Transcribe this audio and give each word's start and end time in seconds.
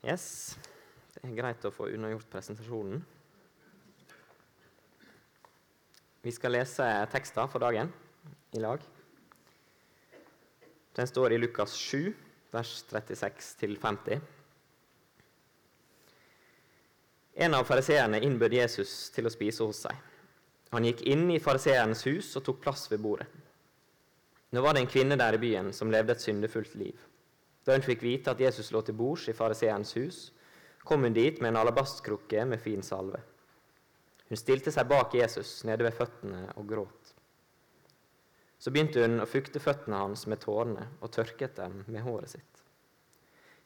Yes, 0.00 0.56
det 1.12 1.26
er 1.26 1.34
greit 1.36 1.64
å 1.68 1.72
få 1.74 1.90
unnagjort 1.92 2.30
presentasjonen. 2.32 3.02
Vi 6.24 6.32
skal 6.32 6.54
lese 6.56 6.86
tekster 7.12 7.48
for 7.52 7.60
dagen 7.60 7.92
i 8.56 8.60
lag. 8.60 8.80
Den 10.96 11.08
står 11.08 11.34
i 11.34 11.40
Lukas 11.40 11.76
7, 11.76 12.14
vers 12.52 12.72
36-50. 12.88 14.24
En 17.44 17.54
av 17.56 17.68
fariseerne 17.68 18.22
innbød 18.24 18.56
Jesus 18.56 18.94
til 19.14 19.28
å 19.28 19.32
spise 19.32 19.68
hos 19.68 19.84
seg. 19.84 20.00
Han 20.72 20.88
gikk 20.88 21.04
inn 21.12 21.28
i 21.32 21.40
fariseernes 21.42 22.06
hus 22.08 22.32
og 22.40 22.44
tok 22.48 22.64
plass 22.64 22.88
ved 22.90 23.04
bordet. 23.04 23.28
Nå 24.50 24.64
var 24.64 24.74
det 24.74 24.84
en 24.84 24.90
kvinne 24.90 25.16
der 25.20 25.36
i 25.36 25.44
byen 25.44 25.72
som 25.76 25.92
levde 25.92 26.16
et 26.16 26.24
syndefullt 26.24 26.74
liv. 26.80 27.09
Da 27.64 27.76
hun 27.76 27.84
fikk 27.84 28.02
vite 28.02 28.32
at 28.32 28.40
Jesus 28.40 28.72
lå 28.72 28.82
til 28.84 28.96
bords 28.96 29.28
i 29.28 29.36
fariseerens 29.36 29.92
hus, 29.98 30.20
kom 30.84 31.04
hun 31.04 31.16
dit 31.16 31.40
med 31.40 31.52
en 31.52 31.60
alabastkrukke 31.60 32.46
med 32.48 32.62
fin 32.62 32.82
salve. 32.82 33.20
Hun 34.30 34.38
stilte 34.38 34.72
seg 34.72 34.88
bak 34.88 35.14
Jesus 35.14 35.60
nede 35.68 35.84
ved 35.84 35.96
føttene 35.98 36.44
og 36.56 36.68
gråt. 36.70 37.14
Så 38.60 38.72
begynte 38.72 39.02
hun 39.02 39.22
å 39.22 39.28
fukte 39.28 39.60
føttene 39.62 40.00
hans 40.02 40.26
med 40.30 40.42
tårene 40.44 40.86
og 41.00 41.12
tørket 41.14 41.56
dem 41.56 41.80
med 41.88 42.04
håret 42.04 42.36
sitt. 42.36 42.64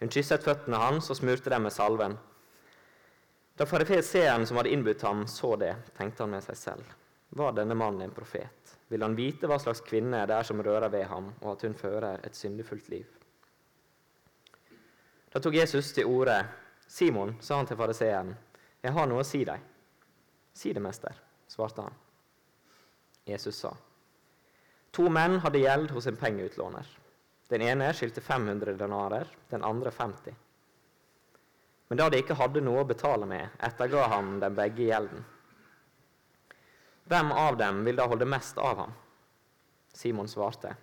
Hun 0.00 0.10
kysset 0.10 0.44
føttene 0.46 0.80
hans 0.80 1.10
og 1.10 1.18
smurte 1.18 1.50
dem 1.52 1.66
med 1.66 1.74
salven. 1.74 2.16
Da 3.54 3.66
fariseeren 3.68 4.46
som 4.46 4.58
hadde 4.58 4.72
innbudt 4.74 5.02
ham, 5.06 5.26
så 5.30 5.54
det, 5.60 5.74
tenkte 5.98 6.24
han 6.24 6.34
med 6.34 6.42
seg 6.46 6.58
selv. 6.58 6.94
Var 7.34 7.54
denne 7.54 7.76
mannen 7.78 8.06
en 8.06 8.14
profet? 8.14 8.74
Vil 8.90 9.02
han 9.02 9.16
vite 9.18 9.50
hva 9.50 9.58
slags 9.62 9.82
kvinne 9.86 10.24
det 10.26 10.34
er 10.36 10.46
som 10.46 10.62
rører 10.62 10.90
ved 10.90 11.06
ham, 11.10 11.32
og 11.42 11.54
at 11.54 11.66
hun 11.66 11.76
fører 11.78 12.22
et 12.26 12.38
syndefullt 12.38 12.90
liv? 12.92 13.06
Da 15.34 15.40
tok 15.42 15.54
Jesus 15.58 15.90
til 15.92 16.06
orde. 16.06 16.36
Simon, 16.86 17.32
sa 17.42 17.56
han 17.58 17.66
til 17.66 17.78
fariseeren, 17.80 18.34
jeg 18.84 18.92
har 18.94 19.08
noe 19.10 19.24
å 19.24 19.26
si 19.26 19.40
deg. 19.48 19.62
Si 20.54 20.70
det, 20.70 20.82
mester, 20.84 21.16
svarte 21.50 21.82
han. 21.82 21.96
Jesus 23.26 23.56
sa, 23.64 23.72
to 24.94 25.08
menn 25.10 25.40
hadde 25.42 25.62
gjeld 25.64 25.90
hos 25.96 26.06
en 26.06 26.20
pengeutlåner. 26.20 26.86
Den 27.50 27.64
ene 27.66 27.88
skyldte 27.96 28.22
500 28.22 28.76
denarer, 28.78 29.26
den 29.50 29.64
andre 29.66 29.90
50. 29.90 30.36
Men 31.88 31.98
da 31.98 32.08
de 32.12 32.20
ikke 32.22 32.38
hadde 32.38 32.62
noe 32.62 32.84
å 32.84 32.88
betale 32.88 33.26
med, 33.26 33.58
etterga 33.58 34.06
han 34.14 34.36
dem 34.44 34.54
begge 34.54 34.86
gjelden. 34.86 35.26
Hvem 37.10 37.34
av 37.34 37.58
dem 37.58 37.82
vil 37.88 37.98
da 37.98 38.06
holde 38.12 38.28
mest 38.28 38.60
av 38.60 38.84
ham? 38.84 38.94
Simon 39.94 40.30
svarte, 40.30 40.76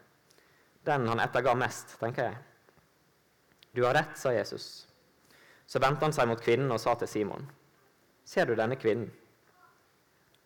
den 0.83 1.07
han 1.07 1.23
etterga 1.23 1.55
mest, 1.55 1.95
tenker 2.01 2.33
jeg. 2.33 2.47
Du 3.71 3.83
har 3.83 3.93
rett, 3.93 4.17
sa 4.19 4.33
Jesus. 4.33 4.87
Så 5.65 5.79
vendte 5.79 6.03
han 6.03 6.13
seg 6.15 6.27
mot 6.27 6.41
kvinnen 6.43 6.71
og 6.71 6.81
sa 6.83 6.97
til 6.99 7.07
Simon, 7.07 7.47
Ser 8.27 8.45
du 8.45 8.55
denne 8.55 8.77
kvinnen? 8.79 9.09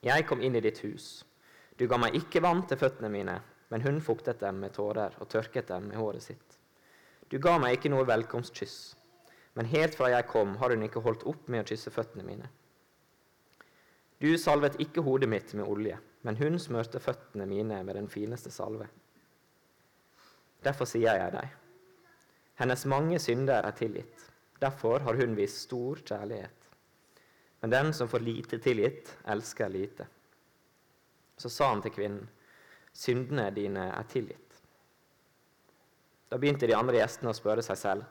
Jeg 0.05 0.25
kom 0.29 0.41
inn 0.41 0.55
i 0.55 0.61
ditt 0.63 0.79
hus. 0.85 1.25
Du 1.77 1.87
ga 1.89 1.97
meg 1.99 2.15
ikke 2.15 2.41
vann 2.45 2.61
til 2.69 2.79
føttene 2.79 3.09
mine, 3.11 3.39
men 3.73 3.83
hun 3.83 3.97
fuktet 4.01 4.39
dem 4.39 4.61
med 4.63 4.75
tårer 4.77 5.17
og 5.19 5.29
tørket 5.29 5.67
dem 5.73 5.89
med 5.89 5.97
håret 5.99 6.23
sitt. 6.23 6.59
Du 7.29 7.39
ga 7.41 7.57
meg 7.59 7.75
ikke 7.75 7.91
noe 7.91 8.05
velkomstkyss, 8.07 8.77
men 9.57 9.69
helt 9.73 9.97
fra 9.97 10.11
jeg 10.13 10.27
kom, 10.29 10.55
har 10.61 10.71
hun 10.71 10.85
ikke 10.85 11.01
holdt 11.03 11.25
opp 11.27 11.49
med 11.49 11.65
å 11.65 11.67
kysse 11.67 11.91
føttene 11.91 12.27
mine. 12.27 12.47
Du 14.21 14.29
salvet 14.39 14.77
ikke 14.79 15.03
hodet 15.03 15.29
mitt 15.29 15.51
med 15.57 15.67
olje, 15.67 15.97
men 16.23 16.37
hun 16.39 16.59
smørte 16.61 17.01
føttene 17.03 17.49
mine 17.49 17.81
med 17.83 17.97
den 17.97 18.07
fineste 18.09 18.53
salve. 18.53 18.87
Derfor 20.63 20.87
sier 20.89 21.17
jeg 21.19 21.33
deg, 21.33 21.49
hennes 22.59 22.85
mange 22.89 23.19
synder 23.19 23.65
er 23.67 23.75
tilgitt. 23.75 24.29
Derfor 24.61 25.03
har 25.03 25.19
hun 25.19 25.35
vist 25.35 25.65
stor 25.67 25.99
kjærlighet. 25.99 26.69
Men 27.61 27.73
den 27.73 27.93
som 27.93 28.07
får 28.07 28.23
lite 28.23 28.59
tilgitt, 28.61 29.11
elsker 29.27 29.69
lite. 29.69 30.07
Så 31.37 31.49
sa 31.49 31.69
han 31.73 31.81
til 31.83 31.91
kvinnen, 31.95 32.27
syndene 32.93 33.49
dine 33.51 33.89
er 33.91 34.07
tilgitt. 34.11 34.59
Da 36.29 36.39
begynte 36.39 36.67
de 36.67 36.75
andre 36.77 36.99
gjestene 36.99 37.31
å 37.31 37.37
spørre 37.37 37.63
seg 37.65 37.79
selv, 37.79 38.05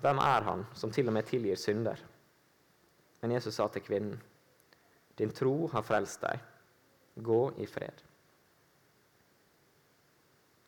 hvem 0.00 0.20
er 0.24 0.46
han 0.46 0.64
som 0.76 0.92
til 0.92 1.08
og 1.10 1.16
med 1.16 1.28
tilgir 1.28 1.58
synder? 1.60 2.00
Men 3.20 3.34
Jesus 3.36 3.56
sa 3.56 3.66
til 3.68 3.84
kvinnen, 3.84 4.20
din 5.20 5.32
tro 5.36 5.68
har 5.68 5.84
frelst 5.84 6.22
deg. 6.24 6.40
Gå 7.20 7.40
i 7.60 7.66
fred. 7.68 7.98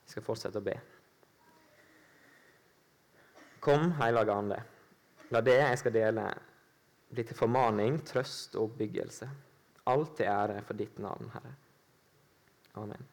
Vi 0.03 0.13
skal 0.13 0.25
fortsette 0.25 0.61
å 0.61 0.65
be. 0.65 0.75
Kom, 3.63 3.93
Hellige 3.95 4.33
Ande, 4.35 4.59
la 5.31 5.39
det 5.41 5.55
jeg 5.55 5.79
skal 5.79 5.95
dele, 5.95 6.27
bli 7.13 7.23
til 7.23 7.37
formaning, 7.37 8.01
trøst 8.03 8.57
og 8.57 8.67
oppbyggelse. 8.67 9.29
Alt 9.87 10.17
til 10.17 10.27
ære 10.27 10.59
for 10.67 10.79
ditt 10.79 10.99
navn, 10.99 11.29
Herre. 11.31 11.53
Amen. 12.81 13.09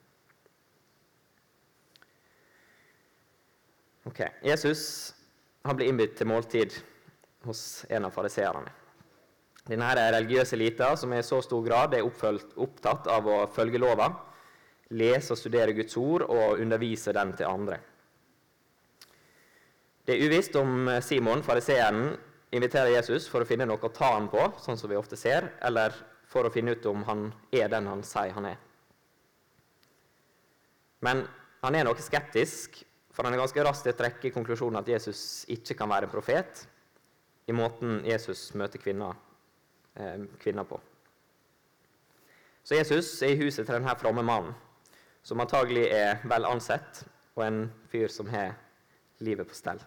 Ok, 4.09 4.25
Jesus 4.43 4.83
han 5.63 5.77
blir 5.77 5.91
innbudt 5.91 6.17
til 6.17 6.27
måltid 6.27 6.77
hos 7.45 7.85
en 7.93 8.09
av 8.09 8.15
fariseerne. 8.15 8.73
Denne 9.69 9.91
religiøse 9.95 10.57
elita 10.57 10.95
som 10.97 11.13
i 11.13 11.21
så 11.23 11.43
stor 11.45 11.63
grad 11.63 11.95
er 11.95 12.07
opptatt 12.07 13.07
av 13.13 13.29
å 13.29 13.45
følge 13.53 13.79
lova, 13.79 14.09
lese 14.97 15.35
og 15.35 15.39
studere 15.39 15.77
Guds 15.77 15.95
ord 16.01 16.25
og 16.27 16.59
undervise 16.59 17.13
den 17.15 17.37
til 17.39 17.47
andre. 17.47 17.79
Det 20.11 20.17
er 20.17 20.27
uvisst 20.27 20.57
om 20.59 20.89
Simon, 21.07 21.39
fariseeren, 21.47 22.17
inviterer 22.51 22.91
Jesus 22.97 23.29
for 23.31 23.45
å 23.45 23.47
finne 23.47 23.63
noe 23.71 23.79
å 23.79 23.93
ta 23.95 24.09
han 24.17 24.25
på, 24.27 24.43
sånn 24.59 24.75
som 24.75 24.91
vi 24.91 24.97
ofte 24.99 25.15
ser, 25.15 25.45
eller 25.63 25.95
for 26.27 26.43
å 26.43 26.51
finne 26.51 26.73
ut 26.75 26.87
om 26.91 27.05
han 27.07 27.29
er 27.55 27.69
den 27.71 27.87
han 27.87 28.03
sier 28.03 28.33
han 28.35 28.49
er. 28.49 28.57
Men 31.07 31.23
han 31.63 31.79
er 31.79 31.87
noe 31.87 32.03
skeptisk, 32.03 32.81
for 33.15 33.23
han 33.23 33.37
er 33.37 33.43
ganske 33.45 33.67
raskt 33.69 33.87
til 33.87 33.95
å 33.95 33.99
trekke 34.01 34.33
konklusjonen 34.35 34.81
at 34.81 34.91
Jesus 34.91 35.45
ikke 35.55 35.79
kan 35.79 35.93
være 35.95 36.11
en 36.11 36.15
profet, 36.17 36.65
i 37.47 37.55
måten 37.55 38.03
Jesus 38.03 38.49
møter 38.59 38.83
kvinner, 38.83 39.15
eh, 39.95 40.27
kvinner 40.43 40.67
på. 40.67 40.81
Så 42.67 42.75
Jesus 42.83 43.13
er 43.23 43.37
i 43.37 43.41
huset 43.45 43.63
til 43.63 43.79
denne 43.79 43.95
fromme 44.03 44.27
mannen, 44.27 44.59
som 45.23 45.39
antagelig 45.39 45.87
er 45.87 46.19
vel 46.27 46.51
ansett, 46.51 47.05
og 47.39 47.47
en 47.47 47.63
fyr 47.95 48.11
som 48.11 48.27
har 48.35 48.59
livet 49.23 49.47
på 49.47 49.55
stell. 49.55 49.79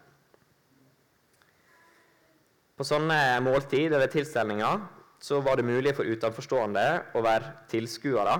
På 2.74 2.82
sånne 2.86 3.38
måltid 3.44 3.92
eller 3.92 4.10
tilstelninger 4.10 4.80
så 5.22 5.38
var 5.40 5.56
det 5.56 5.66
mulig 5.68 5.92
for 5.94 6.08
utenforstående 6.10 6.86
å 7.14 7.22
være 7.22 7.52
tilskuere. 7.70 8.34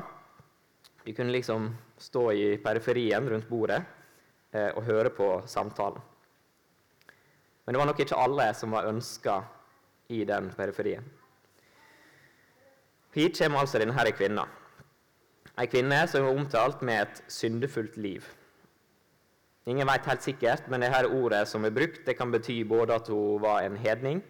De 1.05 1.15
kunne 1.15 1.35
liksom 1.37 1.69
stå 2.01 2.25
i 2.35 2.49
periferien 2.65 3.29
rundt 3.31 3.47
bordet 3.49 3.79
eh, 4.51 4.73
og 4.75 4.83
høre 4.89 5.13
på 5.15 5.29
samtalen. 5.47 6.03
Men 7.65 7.73
det 7.77 7.81
var 7.81 7.89
nok 7.89 8.03
ikke 8.03 8.19
alle 8.21 8.49
som 8.59 8.75
var 8.75 8.91
ønska 8.91 9.39
i 10.13 10.25
den 10.29 10.51
periferien. 10.57 11.07
Hit 13.15 13.39
kommer 13.39 13.63
altså 13.63 13.79
denne 13.79 14.11
kvinna. 14.19 14.49
Ei 15.55 15.71
kvinne 15.71 16.01
som 16.11 16.27
er 16.27 16.35
omtalt 16.35 16.83
med 16.83 17.05
et 17.05 17.23
syndefullt 17.31 17.95
liv. 17.97 18.27
Ingen 19.67 19.89
vet 19.89 20.07
helt 20.07 20.23
sikkert, 20.23 20.67
men 20.69 20.83
det 20.85 20.93
her 20.93 21.09
ordet 21.09 21.47
som 21.49 21.65
er 21.65 21.73
brukt, 21.73 22.03
det 22.07 22.17
kan 22.19 22.33
bety 22.33 22.59
både 22.69 22.99
at 22.99 23.09
hun 23.09 23.41
var 23.41 23.65
en 23.65 23.77
hedning, 23.81 24.21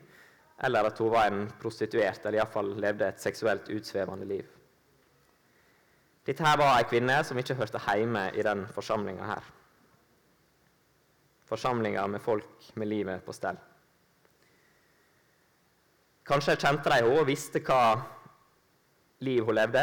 eller 0.63 0.87
at 0.87 0.99
hun 0.99 1.11
var 1.11 1.27
en 1.27 1.49
prostituert, 1.61 2.21
eller 2.23 2.39
iallfall 2.39 2.71
levde 2.79 3.09
et 3.09 3.21
seksuelt 3.21 3.69
utsvevende 3.75 4.29
liv. 4.31 4.47
Dette 6.27 6.47
her 6.47 6.57
var 6.57 6.79
ei 6.79 6.87
kvinne 6.89 7.19
som 7.27 7.39
ikke 7.39 7.57
hørte 7.59 7.83
hjemme 7.83 8.29
i 8.33 8.43
den 8.47 8.65
forsamlinga 8.73 9.27
her. 9.29 9.49
Forsamlinga 11.51 12.07
med 12.07 12.23
folk 12.25 12.71
med 12.75 12.89
livet 12.89 13.25
på 13.27 13.35
stell. 13.37 13.59
Kanskje 16.25 16.57
kjente 16.57 16.89
de 16.89 17.03
henne 17.03 17.19
og 17.19 17.27
visste 17.29 17.61
hva 17.61 17.99
liv 19.21 19.45
hun 19.45 19.59
levde. 19.59 19.83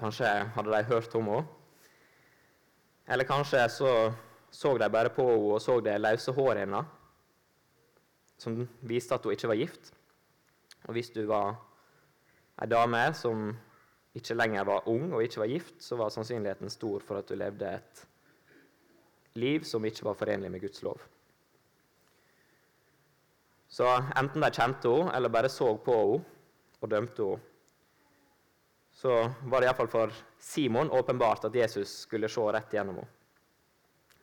Kanskje 0.00 0.32
hadde 0.56 0.72
de 0.72 0.82
hørt 0.88 1.14
om 1.14 1.28
henne. 1.30 1.53
Eller 3.06 3.28
kanskje 3.28 3.66
så, 3.68 3.90
så 4.50 4.76
de 4.78 4.88
bare 4.90 5.12
på 5.12 5.26
henne 5.28 5.56
og 5.56 5.62
så 5.62 5.78
det 5.84 5.98
løse 6.00 6.32
håret 6.32 6.64
hennes, 6.64 6.88
som 8.40 8.56
viste 8.80 9.14
at 9.14 9.24
hun 9.24 9.34
ikke 9.34 9.50
var 9.50 9.60
gift. 9.60 9.92
Og 10.84 10.96
hvis 10.96 11.12
du 11.14 11.22
var 11.28 11.54
ei 12.62 12.68
dame 12.70 13.06
som 13.16 13.52
ikke 14.14 14.36
lenger 14.36 14.66
var 14.68 14.88
ung 14.90 15.12
og 15.12 15.24
ikke 15.24 15.42
var 15.42 15.50
gift, 15.50 15.80
så 15.82 15.96
var 15.98 16.12
sannsynligheten 16.14 16.70
stor 16.70 17.02
for 17.02 17.18
at 17.18 17.28
du 17.28 17.34
levde 17.38 17.72
et 17.76 18.04
liv 19.40 19.64
som 19.66 19.84
ikke 19.84 20.06
var 20.06 20.18
forenlig 20.18 20.50
med 20.52 20.62
Guds 20.62 20.82
lov. 20.86 21.00
Så 23.68 23.88
enten 24.14 24.44
de 24.44 24.52
kjente 24.54 24.90
henne 24.90 25.16
eller 25.16 25.32
bare 25.34 25.50
så 25.50 25.72
på 25.76 25.96
henne 25.98 26.22
og 26.80 26.90
dømte 26.90 27.26
henne, 27.32 27.50
så 28.94 29.16
var 29.50 29.60
det 29.60 29.66
iallfall 29.66 29.90
for 29.90 30.12
Simon 30.44 30.90
åpenbart 30.92 31.46
at 31.48 31.56
Jesus 31.56 32.00
skulle 32.04 32.28
se 32.28 32.42
rett 32.52 32.72
gjennom 32.76 33.00
henne. 33.00 33.10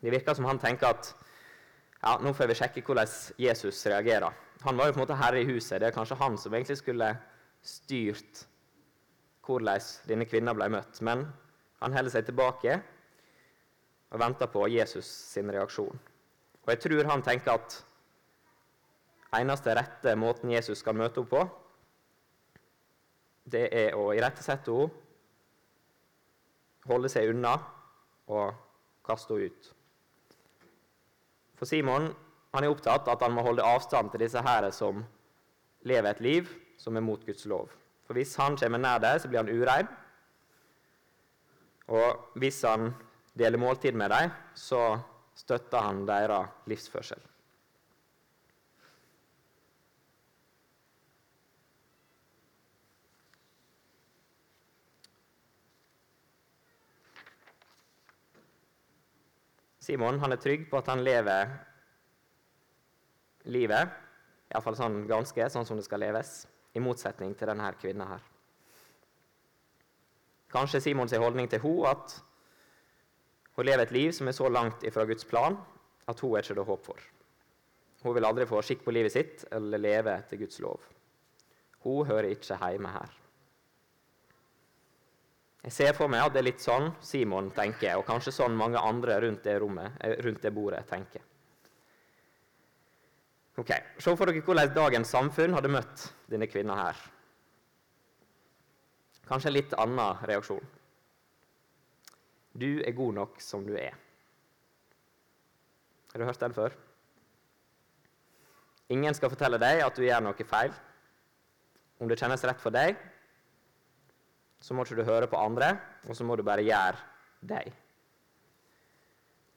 Det 0.02 0.14
virker 0.14 0.38
som 0.38 0.46
han 0.50 0.62
tenker 0.62 0.94
at 0.94 1.14
Ja, 2.02 2.16
Nå 2.18 2.32
får 2.34 2.48
vi 2.50 2.56
sjekke 2.58 2.82
hvordan 2.82 3.10
Jesus 3.38 3.84
reagerer. 3.86 4.34
Han 4.64 4.78
var 4.78 4.88
jo 4.90 4.94
på 4.96 5.00
en 5.00 5.04
måte 5.04 5.18
herre 5.20 5.42
i 5.42 5.46
huset. 5.46 5.78
Det 5.82 5.92
er 5.92 5.94
kanskje 5.94 6.18
han 6.18 6.38
som 6.38 6.54
egentlig 6.54 6.80
skulle 6.80 7.10
styrt 7.62 8.42
hvordan 9.46 9.86
denne 10.10 10.26
kvinna 10.26 10.56
ble 10.58 10.66
møtt. 10.74 10.98
Men 11.06 11.28
han 11.82 11.94
holder 11.94 12.16
seg 12.16 12.26
tilbake 12.26 12.80
og 14.10 14.20
venter 14.22 14.50
på 14.50 14.66
Jesus 14.74 15.06
sin 15.06 15.54
reaksjon. 15.54 16.02
Og 16.66 16.74
jeg 16.74 16.82
tror 16.88 17.12
han 17.12 17.26
tenker 17.26 17.54
at 17.54 17.78
eneste 19.38 19.78
rette 19.78 20.18
måten 20.18 20.52
Jesus 20.54 20.82
skal 20.82 20.98
møte 20.98 21.22
henne 21.22 21.32
på, 21.32 21.46
det 23.52 23.68
er 23.74 23.94
å 23.98 24.10
irettesette 24.18 24.74
henne, 24.74 24.90
holde 26.90 27.10
seg 27.12 27.30
unna 27.34 27.56
og 28.32 28.56
kaste 29.06 29.36
henne 29.36 29.52
ut. 29.52 29.72
For 31.60 31.70
Simon 31.70 32.10
han 32.52 32.66
er 32.66 32.74
opptatt 32.74 33.08
av 33.08 33.16
at 33.16 33.24
han 33.26 33.36
må 33.36 33.44
holde 33.46 33.64
avstand 33.66 34.12
til 34.12 34.26
disse 34.26 34.42
her 34.44 34.68
som 34.76 35.04
lever 35.88 36.10
et 36.10 36.24
liv 36.24 36.50
som 36.82 36.98
er 36.98 37.06
mot 37.06 37.22
Guds 37.26 37.46
lov. 37.48 37.70
For 38.08 38.18
hvis 38.18 38.34
han 38.42 38.58
kommer 38.60 38.82
nær 38.82 39.00
dem, 39.00 39.20
så 39.22 39.30
blir 39.30 39.44
han 39.44 39.52
urein. 39.54 39.88
Og 41.92 42.40
hvis 42.42 42.62
han 42.68 42.92
deler 43.38 43.62
måltid 43.62 43.96
med 43.96 44.12
dem, 44.12 44.34
så 44.56 45.00
støtter 45.38 45.86
han 45.86 46.04
deres 46.08 46.50
livsførsel. 46.68 47.22
Simon 59.92 60.22
han 60.24 60.32
er 60.32 60.40
trygg 60.40 60.70
på 60.72 60.80
at 60.80 60.88
han 60.88 61.02
lever 61.04 61.50
livet, 63.52 63.90
iallfall 64.48 64.78
sånn 64.80 65.02
ganske 65.10 65.48
sånn 65.52 65.68
som 65.68 65.80
det 65.80 65.84
skal 65.84 66.00
leves, 66.00 66.46
i 66.72 66.80
motsetning 66.80 67.34
til 67.36 67.50
denne 67.52 67.68
kvinna 67.76 68.08
her. 68.14 68.22
Kanskje 70.52 70.80
Simons 70.86 71.12
holdning 71.12 71.50
til 71.52 71.60
henne 71.64 71.92
at 71.92 72.16
hun 73.58 73.68
lever 73.68 73.84
et 73.84 73.92
liv 73.92 74.16
som 74.16 74.32
er 74.32 74.38
så 74.38 74.48
langt 74.48 74.86
ifra 74.88 75.04
Guds 75.10 75.28
plan 75.28 75.60
at 76.08 76.24
hun 76.24 76.38
er 76.38 76.46
ikke 76.46 76.56
det 76.62 76.68
håp 76.72 76.88
for. 76.88 77.04
Hun 78.06 78.16
vil 78.16 78.28
aldri 78.30 78.48
få 78.48 78.64
skikk 78.64 78.86
på 78.86 78.96
livet 78.96 79.12
sitt 79.12 79.44
eller 79.52 79.82
leve 79.82 80.16
etter 80.16 80.40
Guds 80.40 80.64
lov. 80.64 80.80
Hun 81.84 82.08
hører 82.08 82.32
ikke 82.32 82.56
hjemme 82.56 82.96
her. 82.96 83.21
Jeg 85.62 85.74
ser 85.76 85.94
for 85.94 86.10
meg 86.10 86.24
at 86.26 86.34
det 86.34 86.42
er 86.42 86.48
litt 86.48 86.64
sånn 86.64 86.90
Simon 87.06 87.52
tenker, 87.54 88.00
og 88.00 88.08
kanskje 88.08 88.34
sånn 88.34 88.56
mange 88.58 88.82
andre 88.82 89.20
rundt 89.22 89.44
det, 89.46 89.60
rommet, 89.62 89.94
eh, 90.02 90.18
rundt 90.26 90.42
det 90.42 90.54
bordet 90.56 90.88
tenker. 90.90 91.22
Ok, 93.62 93.72
Se 94.00 94.16
for 94.16 94.26
dere 94.26 94.42
hvordan 94.42 94.74
dagens 94.74 95.12
samfunn 95.12 95.54
hadde 95.54 95.70
møtt 95.70 96.08
denne 96.32 96.48
kvinna 96.50 96.76
her. 96.80 97.02
Kanskje 99.28 99.52
en 99.52 99.54
litt 99.54 99.74
annen 99.78 100.24
reaksjon. 100.26 100.64
Du 102.58 102.82
er 102.82 102.92
god 102.92 103.14
nok 103.20 103.42
som 103.44 103.64
du 103.68 103.76
er. 103.78 103.94
Har 106.12 106.20
du 106.20 106.26
hørt 106.26 106.42
den 106.42 106.56
før? 106.56 106.74
Ingen 108.92 109.14
skal 109.16 109.32
fortelle 109.32 109.60
deg 109.62 109.86
at 109.86 109.96
du 109.96 110.04
gjør 110.04 110.26
noe 110.26 110.48
feil. 110.48 110.74
Om 112.02 112.10
det 112.10 112.18
kjennes 112.20 112.44
rett 112.44 112.60
for 112.60 112.74
deg, 112.74 112.98
så 114.62 114.76
må 114.78 114.86
ikke 114.86 115.00
du 115.02 115.08
høre 115.08 115.30
på 115.30 115.40
andre, 115.42 115.74
og 116.08 116.16
så 116.18 116.26
må 116.28 116.38
du 116.38 116.46
bare 116.46 116.66
gjøre 116.66 117.00
deg. 117.50 117.72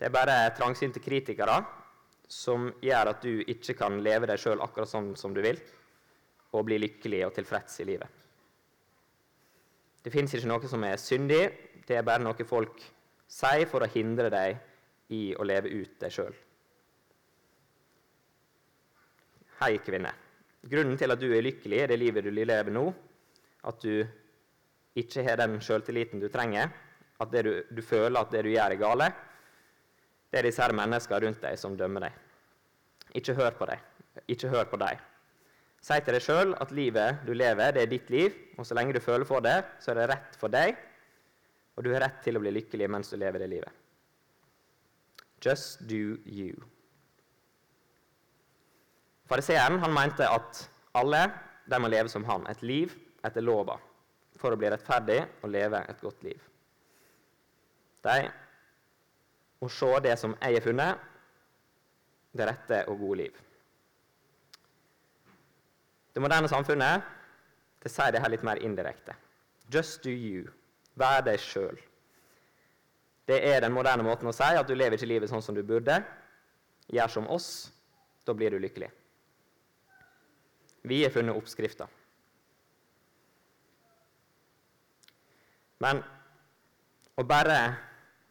Det 0.01 0.09
er 0.09 0.15
bare 0.15 0.37
trangsynte 0.57 1.03
kritikere 1.05 1.61
som 2.31 2.71
gjør 2.83 3.13
at 3.13 3.23
du 3.23 3.45
ikke 3.53 3.77
kan 3.79 4.01
leve 4.03 4.27
deg 4.31 4.41
sjøl 4.41 4.63
akkurat 4.65 4.91
sånn 4.91 5.13
som 5.21 5.37
du 5.37 5.43
vil, 5.45 5.61
og 6.55 6.67
bli 6.67 6.79
lykkelig 6.81 7.25
og 7.27 7.35
tilfreds 7.37 7.81
i 7.83 7.89
livet. 7.89 8.25
Det 10.05 10.13
fins 10.13 10.35
ikke 10.37 10.49
noe 10.51 10.69
som 10.71 10.83
er 10.87 11.01
syndig, 11.01 11.45
det 11.85 11.99
er 11.99 12.07
bare 12.07 12.25
noe 12.25 12.49
folk 12.49 12.81
sier 13.31 13.69
for 13.69 13.85
å 13.85 13.91
hindre 13.91 14.31
deg 14.33 14.59
i 15.15 15.23
å 15.37 15.45
leve 15.47 15.73
ut 15.73 15.97
deg 16.01 16.13
sjøl. 16.13 16.35
Hei, 19.61 19.79
kvinne. 19.85 20.11
Grunnen 20.65 20.99
til 20.99 21.13
at 21.13 21.21
du 21.21 21.29
er 21.31 21.45
lykkelig 21.45 21.83
i 21.83 21.89
det 21.89 21.99
livet 22.01 22.25
du 22.25 22.31
lever 22.35 22.73
nå, 22.73 22.89
at 23.69 23.85
du 23.85 24.05
ikke 24.99 25.25
har 25.27 25.41
den 25.41 25.59
sjøltilliten 25.63 26.23
du 26.23 26.29
trenger, 26.31 26.71
at 27.21 27.33
du, 27.33 27.63
du, 27.71 27.83
føler 27.83 28.21
at 28.21 28.31
det 28.35 28.45
du 28.47 28.51
gjør, 28.53 28.75
er 28.75 28.81
gale, 28.81 29.09
det 30.31 30.41
er 30.41 30.49
disse 30.49 30.63
her 30.63 30.75
menneskene 30.75 31.21
rundt 31.27 31.43
deg 31.43 31.59
som 31.59 31.77
dømmer 31.79 32.09
deg. 32.09 32.23
Ikke 33.19 33.37
hør 33.39 33.55
på 33.59 33.69
deg. 33.71 33.83
Ikke 34.31 34.51
hør 34.51 34.67
på 34.71 34.79
deg. 34.83 35.03
Si 35.85 35.97
til 36.01 36.17
deg 36.17 36.25
sjøl 36.25 36.55
at 36.63 36.73
livet 36.75 37.23
du 37.27 37.35
lever, 37.37 37.75
det 37.77 37.85
er 37.85 37.91
ditt 37.91 38.11
liv, 38.11 38.35
og 38.59 38.67
så 38.67 38.77
lenge 38.79 38.95
du 38.97 39.03
føler 39.05 39.27
for 39.29 39.45
det, 39.45 39.59
så 39.83 39.93
er 39.93 40.01
det 40.01 40.11
rett 40.15 40.39
for 40.41 40.51
deg, 40.51 40.79
og 41.75 41.85
du 41.85 41.91
har 41.93 42.07
rett 42.07 42.23
til 42.25 42.39
å 42.39 42.43
bli 42.43 42.55
lykkelig 42.55 42.89
mens 42.91 43.11
du 43.13 43.19
lever 43.21 43.43
det 43.43 43.51
livet. 43.51 43.83
Just 45.45 45.83
do 45.91 46.17
you. 46.25 46.55
Fariseeren 49.29 49.83
mente 49.93 50.27
at 50.29 50.63
alle 50.97 51.27
de 51.69 51.81
må 51.81 51.91
leve 51.93 52.09
som 52.13 52.25
han, 52.29 52.47
et 52.49 52.63
liv 52.65 52.95
etter 53.25 53.45
lova 53.45 53.77
for 54.45 54.53
å 54.53 54.61
bli 54.61 54.69
rettferdig 54.69 55.23
og 55.41 55.49
leve 55.53 55.81
et 55.89 56.05
godt 56.05 56.27
liv. 56.27 56.41
De 58.05 58.19
må 59.63 59.71
se 59.73 59.89
det 60.05 60.19
som 60.21 60.37
jeg 60.37 60.59
har 60.59 60.65
funnet, 60.65 61.11
det 62.37 62.49
rette 62.51 62.83
og 62.93 63.01
gode 63.01 63.23
liv. 63.23 63.41
Det 66.15 66.23
moderne 66.23 66.51
samfunnet 66.51 67.07
det 67.83 67.93
sier 67.93 68.13
det 68.13 68.21
her 68.23 68.33
litt 68.33 68.45
mer 68.47 68.61
indirekte. 68.65 69.17
Just 69.73 70.05
do 70.05 70.13
you. 70.13 70.45
Vær 71.01 71.25
deg 71.27 71.41
sjøl. 71.41 71.81
Det 73.29 73.41
er 73.49 73.65
den 73.65 73.73
moderne 73.73 74.05
måten 74.05 74.29
å 74.29 74.35
si 74.37 74.47
at 74.47 74.69
du 74.69 74.77
lever 74.77 74.99
ikke 74.99 75.09
livet 75.09 75.33
sånn 75.33 75.43
som 75.45 75.57
du 75.57 75.63
burde. 75.67 75.99
Gjør 76.93 77.13
som 77.17 77.29
oss, 77.33 77.49
da 78.29 78.37
blir 78.37 78.53
du 78.53 78.61
lykkelig. 78.61 78.91
Vi 80.85 81.01
har 81.03 81.13
funnet 81.13 81.37
oppskrifta. 81.37 81.89
Men 85.85 86.01
å 87.21 87.25
bare 87.29 87.59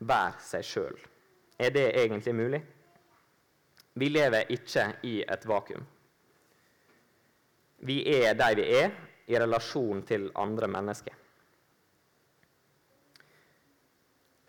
være 0.03 0.43
seg 0.43 0.65
sjøl, 0.67 0.95
er 1.61 1.73
det 1.75 1.89
egentlig 2.01 2.33
mulig? 2.35 2.61
Vi 3.93 4.09
lever 4.09 4.49
ikke 4.55 4.87
i 5.05 5.19
et 5.21 5.45
vakuum. 5.45 5.83
Vi 7.85 7.99
er 8.09 8.33
de 8.39 8.53
vi 8.57 8.69
er, 8.79 8.93
i 9.31 9.37
relasjon 9.39 10.01
til 10.03 10.25
andre 10.35 10.67
mennesker. 10.67 11.13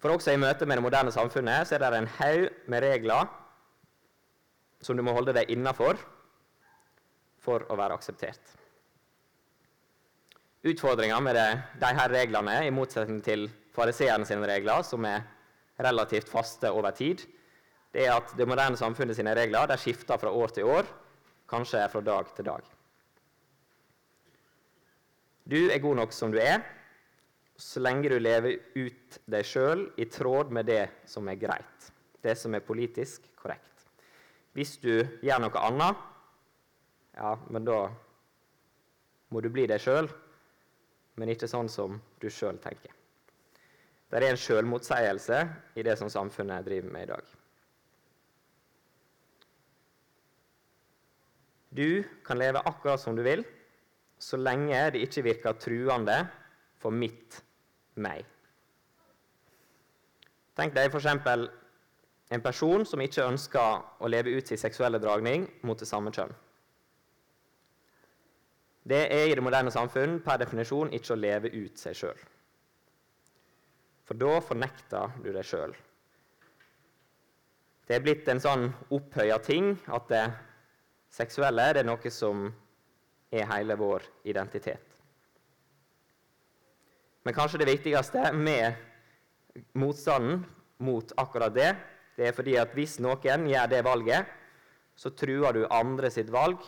For 0.03 0.13
også 0.13 0.35
i 0.35 0.41
møte 0.41 0.67
med 0.67 0.81
det 0.81 0.85
moderne 0.85 1.13
samfunnet 1.15 1.69
så 1.69 1.77
er 1.77 1.85
det 1.85 2.01
en 2.01 2.11
haug 2.17 2.49
med 2.69 2.83
regler 2.83 3.31
som 4.85 4.99
du 4.99 5.05
må 5.07 5.15
holde 5.17 5.33
deg 5.37 5.53
innafor 5.55 6.01
for 7.41 7.65
å 7.71 7.79
være 7.79 7.97
akseptert. 7.97 8.43
Utfordringa 10.65 11.19
med 11.21 11.37
det, 11.37 11.49
de 11.77 11.89
her 11.93 12.09
reglene, 12.09 12.55
i 12.65 12.73
motsetning 12.73 13.19
til 13.25 13.51
fariseerne 13.77 14.25
sine 14.25 14.47
regler, 14.49 14.81
som 14.87 15.05
er 15.05 15.27
relativt 15.85 16.31
faste 16.33 16.71
over 16.73 16.95
tid, 16.97 17.27
det 17.93 18.07
er 18.07 18.15
at 18.17 18.33
det 18.39 18.47
moderne 18.49 18.79
samfunnet 18.81 19.19
sine 19.19 19.35
regler 19.37 19.69
de 19.69 19.77
skifter 19.79 20.17
fra 20.19 20.33
år 20.33 20.55
til 20.57 20.71
år, 20.73 20.89
kanskje 21.53 21.85
fra 21.93 22.01
dag 22.01 22.33
til 22.33 22.49
dag. 22.49 22.65
Du 25.45 25.59
er 25.69 25.85
god 25.85 26.01
nok 26.01 26.17
som 26.17 26.33
du 26.33 26.41
er, 26.41 26.65
så 27.61 27.85
lenge 27.85 28.09
du 28.09 28.17
lever 28.17 28.57
ut 28.75 29.21
deg 29.31 29.45
sjøl 29.45 29.85
i 30.01 30.09
tråd 30.09 30.49
med 30.49 30.67
det 30.73 30.83
som 31.07 31.29
er 31.29 31.39
greit, 31.45 31.93
det 32.25 32.39
som 32.41 32.57
er 32.57 32.65
politisk 32.65 33.29
korrekt. 33.37 33.85
Hvis 34.57 34.79
du 34.81 35.05
gjør 35.21 35.45
noe 35.45 35.69
annet, 35.69 36.03
ja, 37.21 37.37
men 37.53 37.69
da 37.69 37.81
må 39.29 39.45
du 39.45 39.53
bli 39.53 39.69
deg 39.69 39.83
sjøl 39.83 40.09
men 41.17 41.31
ikke 41.33 41.49
sånn 41.51 41.71
som 41.71 41.99
du 42.21 42.29
sjøl 42.33 42.59
tenker. 42.63 42.93
Det 44.11 44.21
er 44.21 44.31
en 44.31 44.39
sjølmotsigelse 44.39 45.41
i 45.75 45.83
det 45.87 45.97
som 45.99 46.11
samfunnet 46.13 46.67
driver 46.67 46.93
med 46.95 47.07
i 47.07 47.11
dag. 47.11 47.33
Du 51.75 52.05
kan 52.27 52.39
leve 52.39 52.63
akkurat 52.63 53.01
som 53.03 53.17
du 53.17 53.25
vil, 53.27 53.43
så 54.19 54.39
lenge 54.39 54.79
det 54.95 55.03
ikke 55.03 55.25
virker 55.27 55.59
truende 55.59 56.21
for 56.79 56.95
mitt 56.95 57.41
meg. 57.99 58.23
Tenk 60.55 60.77
deg 60.77 60.93
f.eks. 60.93 61.11
en 62.31 62.45
person 62.45 62.87
som 62.87 63.03
ikke 63.03 63.27
ønsker 63.27 63.83
å 63.99 64.11
leve 64.11 64.37
ut 64.39 64.47
sin 64.47 64.61
seksuelle 64.61 65.03
dragning 65.03 65.49
mot 65.67 65.79
det 65.79 65.91
samme 65.91 66.15
kjønn. 66.15 66.31
Det 68.85 69.01
er 69.09 69.31
i 69.31 69.35
det 69.37 69.43
moderne 69.45 69.73
samfunn 69.73 70.19
per 70.25 70.41
definisjon 70.43 70.93
ikke 70.93 71.15
å 71.15 71.21
leve 71.21 71.51
ut 71.55 71.81
seg 71.81 71.97
sjøl. 71.97 72.19
For 74.05 74.21
da 74.21 74.37
fornekter 74.45 75.15
du 75.25 75.31
deg 75.33 75.47
sjøl. 75.49 75.73
Det 77.89 77.97
er 77.97 78.05
blitt 78.05 78.29
en 78.29 78.41
sånn 78.41 78.67
opphøya 78.93 79.39
ting 79.45 79.73
at 79.93 80.09
det 80.13 80.25
seksuelle 81.13 81.71
det 81.73 81.85
er 81.85 81.89
noe 81.89 82.13
som 82.13 82.47
er 83.35 83.49
hele 83.51 83.77
vår 83.81 84.05
identitet. 84.29 84.95
Men 87.25 87.37
kanskje 87.37 87.63
det 87.63 87.71
viktigste 87.71 88.33
med 88.37 89.65
motstanden 89.81 90.43
mot 90.85 91.13
akkurat 91.17 91.55
det, 91.57 91.73
det 92.17 92.29
er 92.29 92.37
fordi 92.37 92.59
at 92.61 92.73
hvis 92.77 92.99
noen 93.01 93.47
gjør 93.49 93.71
det 93.73 93.85
valget, 93.87 94.29
så 94.95 95.11
truer 95.17 95.57
du 95.57 95.65
andre 95.73 96.11
sitt 96.13 96.29
valg, 96.33 96.61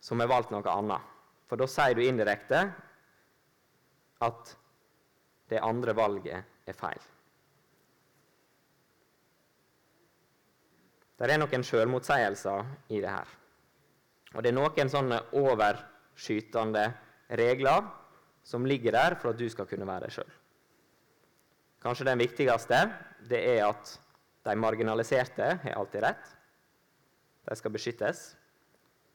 som 0.00 0.20
har 0.20 0.30
valgt 0.30 0.52
noe 0.54 0.64
annet. 0.72 1.04
For 1.48 1.60
da 1.60 1.66
sier 1.68 1.96
du 1.96 2.04
indirekte 2.04 2.64
at 4.24 4.52
det 5.50 5.62
andre 5.64 5.94
valget 5.96 6.68
er 6.68 6.76
feil. 6.76 7.00
Det 11.20 11.28
er 11.28 11.40
noen 11.40 11.64
selvmotsigelser 11.66 12.68
i 12.96 13.00
det 13.02 13.10
her. 13.12 13.32
Og 14.32 14.44
det 14.44 14.52
er 14.52 14.56
noen 14.56 14.92
sånne 14.92 15.18
overskytende 15.36 16.86
regler 17.36 17.90
som 18.46 18.64
ligger 18.64 18.94
der 18.96 19.18
for 19.20 19.32
at 19.32 19.40
du 19.40 19.48
skal 19.52 19.68
kunne 19.68 19.88
være 19.88 20.06
deg 20.06 20.14
sjøl. 20.16 20.30
Kanskje 21.80 22.06
den 22.08 22.20
viktigste 22.20 22.80
det 23.28 23.40
er 23.56 23.66
at 23.66 23.92
de 24.48 24.56
marginaliserte 24.56 25.48
har 25.62 25.76
alltid 25.76 26.04
rett. 26.06 26.24
De 27.48 27.56
skal 27.56 27.72
beskyttes, 27.74 28.30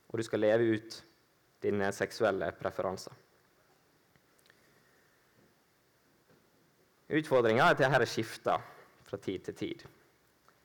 og 0.10 0.20
du 0.20 0.24
skal 0.26 0.44
leve 0.44 0.76
ut 0.76 0.98
dine 1.64 1.92
seksuelle 1.96 2.52
preferanser. 2.60 3.14
Utfordringa 7.16 7.68
er 7.68 7.76
at 7.76 7.82
dette 7.84 8.08
skifter 8.10 8.62
fra 9.06 9.18
tid 9.22 9.46
til 9.46 9.56
tid. 9.56 9.86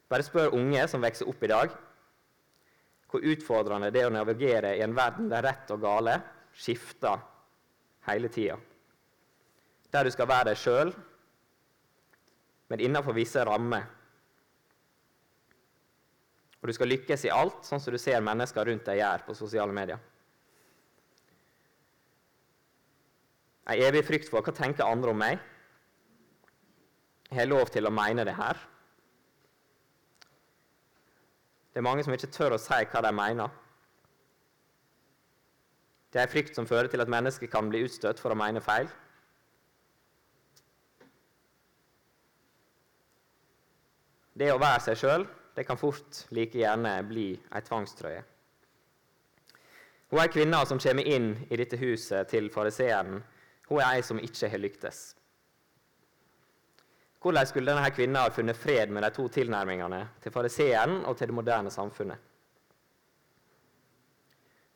Bare 0.08 0.24
spør 0.24 0.56
unge 0.56 0.86
som 0.88 1.02
vokser 1.04 1.28
opp 1.28 1.42
i 1.44 1.50
dag, 1.50 1.74
hvor 3.10 3.26
utfordrende 3.26 3.90
det 3.92 4.04
er 4.04 4.08
å 4.08 4.14
navigere 4.14 4.72
i 4.78 4.82
en 4.84 4.96
verden 4.96 5.28
der 5.30 5.44
rett 5.44 5.70
og 5.74 5.82
gale 5.82 6.16
skifter 6.56 7.20
hele 8.06 8.30
tida. 8.32 8.56
Der 9.90 10.06
du 10.06 10.12
skal 10.14 10.28
være 10.30 10.50
deg 10.50 10.60
sjøl, 10.60 10.92
men 12.70 12.82
innenfor 12.82 13.16
visse 13.16 13.42
rammer. 13.44 13.88
Og 16.60 16.68
du 16.68 16.76
skal 16.76 16.90
lykkes 16.92 17.24
i 17.24 17.32
alt, 17.32 17.62
sånn 17.64 17.80
som 17.80 17.94
du 17.94 17.98
ser 18.00 18.20
mennesker 18.24 18.68
rundt 18.68 18.84
deg 18.84 19.00
gjøre 19.00 19.24
på 19.24 19.36
sosiale 19.36 19.72
medier. 19.72 20.00
En 23.70 23.80
evig 23.86 24.02
frykt 24.04 24.28
for 24.28 24.44
hva 24.44 24.52
tenker 24.52 24.84
andre 24.84 25.14
om 25.14 25.20
meg? 25.20 25.40
Jeg 27.30 27.38
har 27.38 27.48
lov 27.48 27.70
til 27.70 27.86
å 27.86 27.94
mene 27.94 28.26
det 28.26 28.34
her. 28.34 28.58
Det 31.70 31.78
er 31.78 31.86
mange 31.86 32.02
som 32.02 32.12
ikke 32.12 32.32
tør 32.34 32.56
å 32.56 32.60
si 32.60 32.80
hva 32.90 33.02
de 33.06 33.12
mener. 33.14 33.58
Det 36.10 36.18
er 36.18 36.26
en 36.26 36.32
frykt 36.32 36.58
som 36.58 36.66
fører 36.66 36.90
til 36.90 37.00
at 37.00 37.12
mennesker 37.12 37.48
kan 37.48 37.70
bli 37.70 37.84
utstøtt 37.86 38.18
for 38.18 38.34
å 38.34 38.38
mene 38.38 38.60
feil. 38.60 38.90
Det 44.34 44.50
å 44.50 44.58
være 44.58 44.82
seg 44.88 44.98
sjøl 44.98 45.28
kan 45.66 45.78
fort 45.78 46.24
like 46.30 46.58
gjerne 46.58 47.02
bli 47.08 47.32
ei 47.34 47.62
tvangstrøye. 47.66 48.22
Hun 50.10 50.18
er 50.18 50.32
ei 50.34 50.66
som 50.66 50.78
kommer 50.78 51.06
inn 51.06 51.46
i 51.50 51.56
dette 51.56 51.78
huset 51.78 52.28
til 52.28 52.50
fariseeren. 52.50 53.22
Hun 53.68 53.80
er 53.80 53.96
ei 53.96 54.02
som 54.02 54.18
ikke 54.18 54.48
har 54.50 54.58
lyktes. 54.58 55.02
Hvordan 57.20 57.46
skulle 57.46 57.70
denne 57.70 57.90
kvinnen 57.92 58.16
ha 58.16 58.30
funnet 58.32 58.56
fred 58.56 58.90
med 58.90 59.04
de 59.04 59.10
to 59.14 59.28
tilnærmingene 59.28 60.00
til 60.22 60.32
fariseeren 60.32 61.04
og 61.04 61.16
til 61.16 61.28
det 61.28 61.34
moderne 61.36 61.70
samfunnet? 61.70 62.18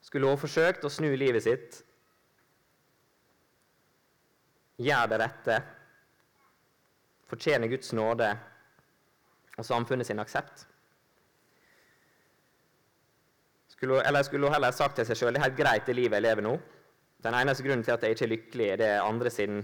Skulle 0.04 0.28
hun 0.28 0.38
forsøkt 0.38 0.84
å 0.84 0.92
snu 0.92 1.08
livet 1.16 1.42
sitt, 1.42 1.80
gjøre 4.76 5.08
det 5.10 5.20
rette, 5.22 5.56
fortjene 7.30 7.70
Guds 7.72 7.94
nåde 7.96 8.28
og 9.58 9.66
samfunnet 9.66 10.06
sin 10.08 10.22
aksept? 10.22 10.66
Skulle 13.74 14.02
eller 14.06 14.22
skulle 14.22 14.46
hun 14.46 14.54
heller 14.54 14.74
sagt 14.74 14.96
til 14.98 15.06
seg 15.06 15.18
sjøl 15.18 15.34
det 15.34 15.42
er 15.42 15.48
helt 15.48 15.58
greit 15.58 15.88
det 15.88 15.96
livet 15.98 16.18
jeg 16.18 16.26
lever 16.26 16.46
nå? 16.46 16.54
Den 17.24 17.34
eneste 17.38 17.64
grunnen 17.64 17.84
til 17.84 17.94
at 17.94 18.04
jeg 18.04 18.14
ikke 18.14 18.24
er 18.26 18.32
lykkelig, 18.34 18.70
det 18.78 18.86
er 18.86 19.02
andre 19.02 19.30
sin 19.32 19.62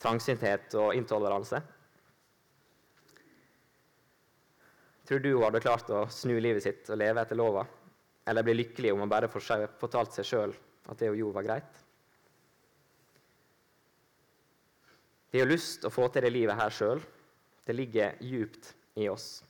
trangsynthet 0.00 0.74
og 0.80 0.94
intoleranse? 0.96 1.60
Tror 5.04 5.20
du 5.20 5.34
hun 5.34 5.44
hadde 5.44 5.60
klart 5.60 5.90
å 5.92 6.06
snu 6.08 6.38
livet 6.40 6.64
sitt 6.64 6.88
og 6.88 6.98
leve 7.00 7.20
etter 7.20 7.36
lova? 7.36 7.66
Eller 8.24 8.46
bli 8.46 8.54
lykkelig 8.56 8.94
om 8.94 9.02
hun 9.04 9.12
bare 9.12 9.28
fortalte 9.28 10.16
seg 10.16 10.28
sjøl 10.28 10.54
at 10.88 11.00
det 11.00 11.10
hun 11.10 11.18
gjorde, 11.18 11.36
var 11.36 11.48
greit? 11.48 11.82
Vi 15.34 15.42
har 15.42 15.50
lyst 15.50 15.82
til 15.82 15.90
å 15.90 15.92
få 15.92 16.08
til 16.14 16.24
det 16.24 16.32
livet 16.32 16.56
her 16.56 16.72
sjøl. 16.72 17.02
Det 17.66 17.74
ligger 17.76 18.16
djupt 18.22 18.72
i 19.00 19.08
oss. 19.10 19.42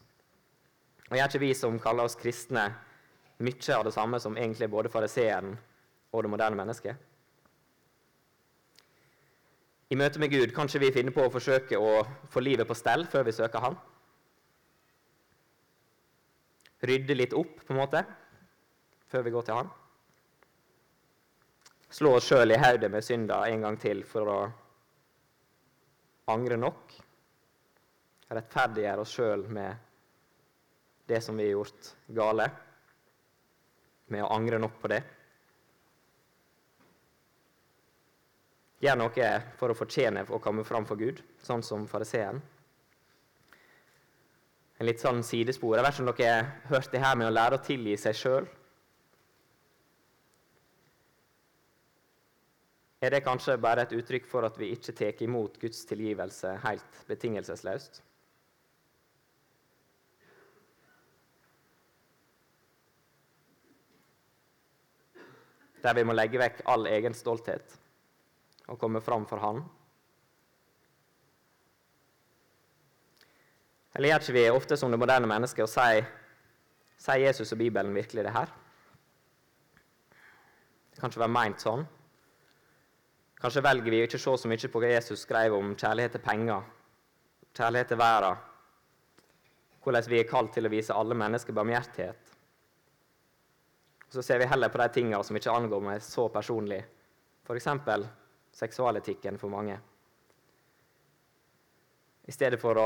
Og 1.11 1.17
Gjør 1.19 1.31
ikke 1.31 1.43
vi 1.45 1.55
som 1.57 1.81
kaller 1.83 2.09
oss 2.09 2.19
kristne, 2.19 2.69
mye 3.45 3.75
av 3.77 3.85
det 3.85 3.95
samme 3.95 4.21
som 4.23 4.37
egentlig 4.39 4.71
både 4.73 4.93
fariseeren 4.93 5.57
og 6.13 6.23
det 6.25 6.31
moderne 6.33 6.59
mennesket? 6.59 7.11
I 9.93 9.99
møte 10.01 10.19
med 10.19 10.33
Gud 10.33 10.55
kan 10.55 10.71
ikke 10.71 10.87
vi 10.87 10.95
finne 10.95 11.13
på 11.15 11.27
å 11.27 11.33
forsøke 11.33 11.79
å 11.79 11.99
få 12.33 12.43
livet 12.43 12.67
på 12.67 12.77
stell 12.79 13.05
før 13.11 13.29
vi 13.29 13.37
søker 13.37 13.63
Han 13.63 13.77
rydde 16.89 17.17
litt 17.17 17.35
opp, 17.37 17.61
på 17.65 17.75
en 17.75 17.81
måte, 17.81 18.03
før 19.11 19.25
vi 19.27 19.33
går 19.35 19.47
til 19.47 19.59
Han. 19.59 19.73
Slå 21.95 22.17
oss 22.19 22.29
sjøl 22.29 22.55
i 22.55 22.59
hodet 22.59 22.91
med 22.91 23.07
synda 23.07 23.45
en 23.49 23.65
gang 23.65 23.79
til 23.81 24.03
for 24.09 24.31
å 24.31 24.39
angre 26.33 26.59
nok. 26.59 26.97
Rettferdiggjøre 28.33 29.05
oss 29.05 29.13
sjøl 29.13 29.45
med 29.53 29.77
det 31.11 31.21
som 31.21 31.37
vi 31.37 31.51
har 31.51 31.59
gjort 31.59 31.91
gale, 32.17 32.49
med 34.09 34.25
å 34.25 34.33
angre 34.33 34.59
nok 34.61 34.81
på 34.81 34.89
det. 34.93 35.03
Gjør 38.85 38.99
noe 39.01 39.29
for 39.61 39.73
å 39.73 39.77
fortjene 39.77 40.25
å 40.29 40.41
komme 40.45 40.65
fram 40.65 40.89
for 40.89 41.01
Gud, 41.01 41.21
sånn 41.45 41.65
som 41.65 41.89
fariseeren 41.89 42.41
en 44.79 44.91
litt 44.91 45.03
sånn 45.03 45.23
sidespor. 45.25 45.79
Jeg 45.79 45.87
vet 45.87 45.95
ikke 45.97 46.05
om 46.05 46.13
dere 46.13 46.35
har 46.37 46.75
hørt 46.75 46.93
det 46.93 47.03
her 47.03 47.19
med 47.19 47.31
å 47.31 47.35
lære 47.35 47.59
å 47.59 47.65
tilgi 47.65 47.97
seg 48.01 48.19
sjøl. 48.19 48.49
Er 53.05 53.13
det 53.13 53.25
kanskje 53.25 53.59
bare 53.61 53.85
et 53.85 53.93
uttrykk 53.93 54.27
for 54.29 54.47
at 54.49 54.57
vi 54.61 54.71
ikke 54.73 54.95
tar 54.97 55.23
imot 55.25 55.59
Guds 55.61 55.85
tilgivelse 55.89 56.55
helt 56.65 57.01
betingelsesløst? 57.09 58.01
Der 65.85 65.97
vi 65.97 66.05
må 66.07 66.17
legge 66.17 66.41
vekk 66.41 66.63
all 66.73 66.89
egen 66.89 67.15
stolthet 67.15 67.79
og 68.73 68.79
komme 68.81 69.03
fram 69.05 69.27
for 69.29 69.43
Han 69.45 69.61
Eller 73.95 74.11
gjør 74.11 74.25
ikke 74.25 74.35
vi 74.35 74.45
ofte 74.51 74.77
som 74.81 74.91
det 74.91 74.99
moderne 74.99 75.29
mennesket 75.31 75.67
og 75.67 75.71
sier 75.71 76.09
Sier 77.05 77.27
Jesus 77.27 77.53
og 77.53 77.59
Bibelen 77.61 77.95
virkelig 77.95 78.25
det 78.25 78.33
her? 78.33 78.49
Det 80.91 81.01
kan 81.01 81.11
ikke 81.11 81.21
være 81.21 81.35
meint 81.35 81.61
sånn. 81.61 81.83
Kanskje 83.43 83.65
velger 83.67 83.93
vi 83.93 84.01
å 84.01 84.07
ikke 84.07 84.21
se 84.23 84.37
så 84.41 84.49
mye 84.49 84.71
på 84.73 84.81
hva 84.81 84.93
Jesus 84.95 85.25
skrev 85.27 85.57
om 85.59 85.75
kjærlighet 85.75 86.15
til 86.17 86.23
penger, 86.25 86.63
kjærlighet 87.59 87.91
til 87.93 88.01
verden, 88.01 88.39
hvordan 89.85 90.09
vi 90.09 90.21
er 90.23 90.31
kalt 90.31 90.55
til 90.55 90.65
å 90.65 90.73
vise 90.73 90.97
alle 90.97 91.19
mennesker 91.19 91.57
barmhjertighet. 91.59 92.34
Så 94.15 94.23
ser 94.23 94.39
vi 94.39 94.47
heller 94.47 94.69
på 94.71 94.79
de 94.79 94.87
tingene 94.95 95.19
som 95.27 95.35
ikke 95.35 95.51
angår 95.51 95.81
meg 95.83 96.03
så 96.07 96.29
personlig, 96.31 96.79
f.eks. 97.43 97.67
seksualetikken 98.55 99.41
for 99.41 99.51
mange. 99.51 99.75
I 102.23 102.33
stedet 102.33 102.61
for 102.63 102.79
å 102.79 102.85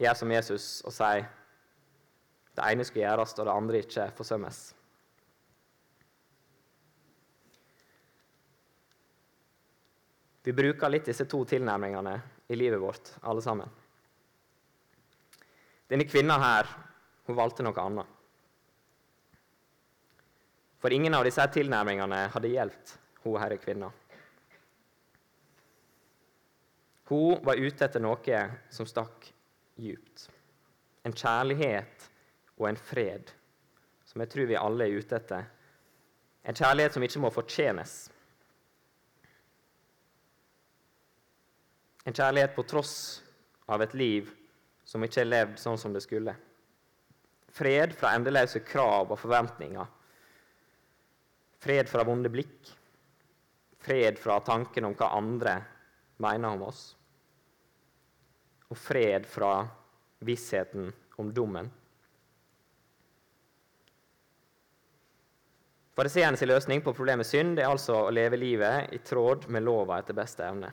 gjøre 0.00 0.14
som 0.16 0.32
Jesus 0.32 0.68
og 0.88 0.94
si 0.96 1.18
det 2.56 2.64
ene 2.64 2.86
skal 2.88 3.02
gjøres, 3.02 3.34
og 3.36 3.44
det 3.46 3.52
andre 3.52 3.82
ikke 3.84 4.06
forsømmes. 4.16 4.60
Vi 10.48 10.54
bruker 10.56 10.94
litt 10.94 11.10
disse 11.12 11.28
to 11.28 11.42
tilnærmingene 11.44 12.14
i 12.48 12.56
livet 12.56 12.80
vårt, 12.80 13.12
alle 13.20 13.44
sammen. 13.44 13.68
Denne 15.92 16.08
kvinna 16.08 16.40
her, 16.40 16.72
hun 17.28 17.36
valgte 17.36 17.68
noe 17.68 17.84
annet. 17.84 18.16
For 20.80 20.92
ingen 20.92 21.14
av 21.14 21.26
disse 21.28 21.44
tilnærmingene 21.52 22.22
hadde 22.32 22.52
gjeldt 22.52 22.94
hun 23.24 23.36
herre 23.40 23.58
kvinna. 23.60 23.90
Hun 27.10 27.42
var 27.44 27.58
ute 27.58 27.84
etter 27.84 28.00
noe 28.00 28.42
som 28.70 28.86
stakk 28.86 29.32
djupt. 29.76 30.28
en 31.02 31.12
kjærlighet 31.16 32.10
og 32.58 32.66
en 32.68 32.76
fred 32.76 33.30
som 34.04 34.20
jeg 34.20 34.30
tror 34.32 34.48
vi 34.50 34.56
alle 34.58 34.84
er 34.84 34.98
ute 34.98 35.16
etter. 35.16 35.44
En 36.44 36.56
kjærlighet 36.56 36.96
som 36.96 37.04
ikke 37.06 37.20
må 37.22 37.30
fortjenes. 37.30 37.94
En 42.04 42.16
kjærlighet 42.16 42.56
på 42.56 42.64
tross 42.66 42.94
av 43.70 43.82
et 43.84 43.94
liv 43.94 44.28
som 44.84 45.04
ikke 45.06 45.22
er 45.22 45.30
levd 45.30 45.60
sånn 45.62 45.78
som 45.78 45.94
det 45.94 46.02
skulle. 46.02 46.34
Fred 47.54 47.94
fra 47.94 48.12
endeløse 48.18 48.64
krav 48.66 49.12
og 49.12 49.18
forventninger. 49.20 49.86
Fred 51.60 51.88
fra 51.88 52.04
vonde 52.08 52.30
blikk. 52.32 52.70
Fred 53.80 54.18
fra 54.20 54.38
tanken 54.44 54.86
om 54.88 54.94
hva 54.96 55.10
andre 55.16 55.58
mener 56.20 56.56
om 56.56 56.64
oss. 56.68 56.82
Og 58.70 58.78
fred 58.78 59.26
fra 59.28 59.54
vissheten 60.24 60.88
om 61.20 61.32
dommen. 61.34 61.68
Fariseernes 66.00 66.40
løsning 66.46 66.80
på 66.80 66.94
problemet 66.96 67.28
synd 67.28 67.58
er 67.58 67.68
altså 67.68 68.06
å 68.06 68.12
leve 68.14 68.38
livet 68.40 68.92
i 68.96 69.00
tråd 69.04 69.48
med 69.52 69.66
lova 69.66 69.98
etter 70.00 70.16
beste 70.16 70.46
evne. 70.46 70.70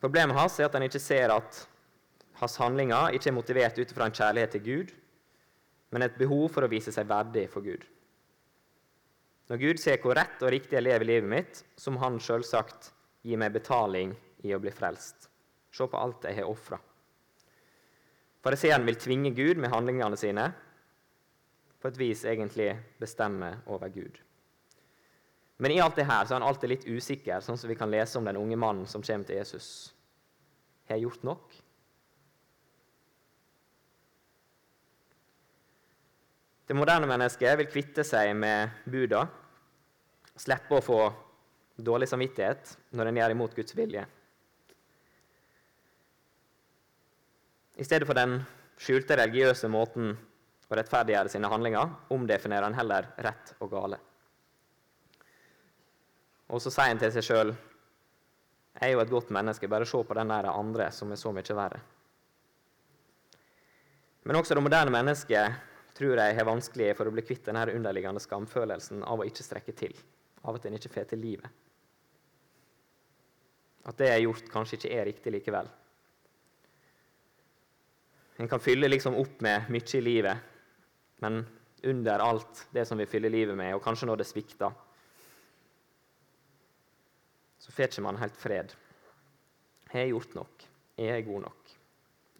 Problemet 0.00 0.38
hans 0.38 0.56
er 0.58 0.70
at 0.70 0.78
han 0.78 0.86
ikke 0.86 1.02
ser 1.02 1.34
at 1.34 1.58
hans 2.40 2.56
handlinger 2.58 3.12
ikke 3.14 3.28
er 3.28 3.36
motivert 3.36 3.76
ut 3.78 3.92
fra 3.92 4.08
en 4.08 4.16
kjærlighet 4.16 4.56
til 4.56 4.64
Gud, 4.64 4.94
men 5.92 6.06
et 6.06 6.16
behov 6.16 6.48
for 6.54 6.64
å 6.64 6.70
vise 6.72 6.94
seg 6.94 7.10
verdig 7.10 7.44
for 7.52 7.66
Gud. 7.66 7.84
Når 9.52 9.60
Gud 9.60 9.80
ser 9.82 9.98
hvor 10.00 10.16
rett 10.16 10.40
og 10.40 10.48
riktig 10.48 10.78
jeg 10.78 10.84
lever 10.86 11.04
livet 11.04 11.28
mitt, 11.28 11.58
så 11.76 11.92
må 11.92 12.00
Han 12.00 12.14
selvsagt 12.24 12.86
gi 13.20 13.36
meg 13.36 13.52
betaling 13.52 14.14
i 14.48 14.54
å 14.56 14.60
bli 14.62 14.70
frelst. 14.72 15.26
Se 15.68 15.84
på 15.84 15.98
alt 16.00 16.24
jeg 16.24 16.38
har 16.38 16.48
ofra. 16.48 16.78
Fariseeren 18.40 18.88
vil 18.88 18.96
tvinge 18.96 19.34
Gud 19.36 19.60
med 19.60 19.68
handlingene 19.74 20.16
sine, 20.16 20.46
på 21.82 21.90
et 21.90 22.00
vis 22.00 22.22
egentlig 22.24 22.70
bestemme 22.96 23.50
over 23.66 23.92
Gud. 23.92 24.16
Men 25.60 25.76
i 25.76 25.82
alt 25.84 26.00
det 26.00 26.08
her 26.08 26.24
så 26.24 26.32
er 26.32 26.40
han 26.40 26.48
alltid 26.48 26.72
litt 26.72 26.88
usikker, 26.88 27.44
sånn 27.44 27.60
som 27.60 27.68
vi 27.68 27.76
kan 27.76 27.92
lese 27.92 28.16
om 28.18 28.24
den 28.24 28.40
unge 28.40 28.56
mannen 28.56 28.88
som 28.88 29.04
kommer 29.04 29.28
til 29.28 29.36
Jesus. 29.36 29.92
Har 30.88 30.96
jeg 30.96 31.10
gjort 31.10 31.28
nok? 31.28 31.60
Det 36.66 36.78
moderne 36.78 37.10
mennesket 37.10 37.60
vil 37.60 37.68
kvitte 37.68 38.06
seg 38.06 38.32
med 38.38 38.80
buda, 38.88 39.26
slippe 40.38 40.78
å 40.78 40.84
få 40.84 40.98
dårlig 41.76 42.08
samvittighet 42.10 42.76
når 42.96 43.10
en 43.10 43.20
gjør 43.20 43.34
imot 43.34 43.56
Guds 43.56 43.76
vilje. 43.76 44.04
I 47.80 47.84
stedet 47.86 48.06
for 48.08 48.18
den 48.18 48.40
skjulte 48.80 49.16
religiøse 49.18 49.68
måten 49.72 50.12
å 50.72 50.76
rettferdiggjøre 50.78 51.32
sine 51.32 51.50
handlinger, 51.52 51.90
omdefinerer 52.12 52.68
han 52.68 52.76
heller 52.76 53.10
rett 53.24 53.54
og 53.60 53.72
gale. 53.72 53.98
Og 56.52 56.60
så 56.60 56.72
sier 56.72 56.92
han 56.92 57.00
til 57.00 57.12
seg 57.14 57.26
sjøl 57.26 57.54
jeg 58.72 58.88
er 58.88 58.94
jo 58.96 59.02
et 59.02 59.10
godt 59.12 59.28
menneske, 59.34 59.68
bare 59.68 59.86
se 59.86 59.98
på 60.00 60.14
den 60.16 60.30
der 60.32 60.48
andre 60.48 60.86
som 60.96 61.10
er 61.12 61.20
så 61.20 61.30
mye 61.34 61.56
verre. 61.56 61.80
Men 64.24 64.38
også 64.38 64.56
det 64.56 64.64
moderne 64.64 64.94
mennesket 64.94 65.58
tror 65.96 66.16
jeg 66.16 66.36
har 66.38 66.48
vanskelig 66.48 66.94
for 66.96 67.06
å 67.06 67.12
bli 67.12 67.24
kvitt 67.26 67.44
den 67.46 67.58
underliggende 67.60 68.22
skamfølelsen 68.22 69.04
av 69.04 69.20
å 69.20 69.26
ikke 69.28 69.44
strekke 69.44 69.74
til, 69.76 69.92
av 70.42 70.58
at 70.58 70.66
en 70.66 70.76
ikke 70.78 70.92
får 70.92 71.10
til 71.12 71.22
livet. 71.22 71.48
At 73.86 73.98
det 73.98 74.08
jeg 74.08 74.18
har 74.18 74.26
gjort, 74.26 74.50
kanskje 74.52 74.78
ikke 74.78 74.92
er 74.94 75.08
riktig 75.08 75.32
likevel. 75.34 75.70
En 78.42 78.48
kan 78.50 78.62
fylle 78.62 78.88
liksom 78.88 79.18
opp 79.18 79.42
med 79.44 79.68
mye 79.70 79.98
i 79.98 80.02
livet, 80.02 80.48
men 81.22 81.42
under 81.86 82.22
alt 82.22 82.66
det 82.74 82.86
som 82.88 82.98
vi 82.98 83.06
fyller 83.10 83.30
livet 83.30 83.58
med, 83.58 83.74
og 83.74 83.82
kanskje 83.84 84.06
når 84.08 84.22
det 84.22 84.28
svikter, 84.30 84.74
så 87.62 87.74
får 87.74 87.90
ikke 87.90 88.06
man 88.06 88.18
helt 88.18 88.38
fred. 88.38 88.74
Har 89.92 90.02
jeg 90.02 90.14
gjort 90.14 90.34
nok? 90.34 90.64
Er 90.98 91.16
jeg 91.16 91.26
god 91.26 91.42
nok? 91.46 91.74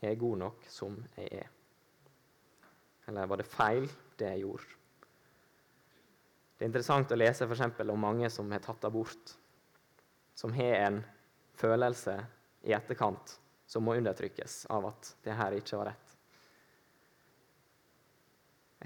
Er 0.02 0.08
jeg 0.08 0.18
god 0.18 0.38
nok 0.38 0.64
som 0.70 0.96
jeg 1.16 1.42
er? 1.42 1.50
Eller 3.08 3.26
var 3.26 3.38
det 3.38 3.46
feil, 3.46 3.86
det 4.18 4.30
jeg 4.32 4.44
gjorde? 4.46 4.81
Det 6.62 6.68
er 6.68 6.70
interessant 6.70 7.10
å 7.10 7.16
lese 7.18 7.46
for 7.50 7.90
om 7.90 7.96
mange 7.98 8.28
som 8.30 8.52
har 8.54 8.60
tatt 8.62 8.84
abort, 8.86 9.32
som 10.38 10.52
har 10.54 10.76
en 10.84 11.00
følelse 11.58 12.14
i 12.62 12.76
etterkant 12.76 13.32
som 13.66 13.82
må 13.82 13.96
undertrykkes 13.98 14.68
av 14.70 14.86
at 14.92 15.10
det 15.26 15.34
her 15.40 15.56
ikke 15.58 15.80
var 15.80 15.90
rett. 15.90 16.14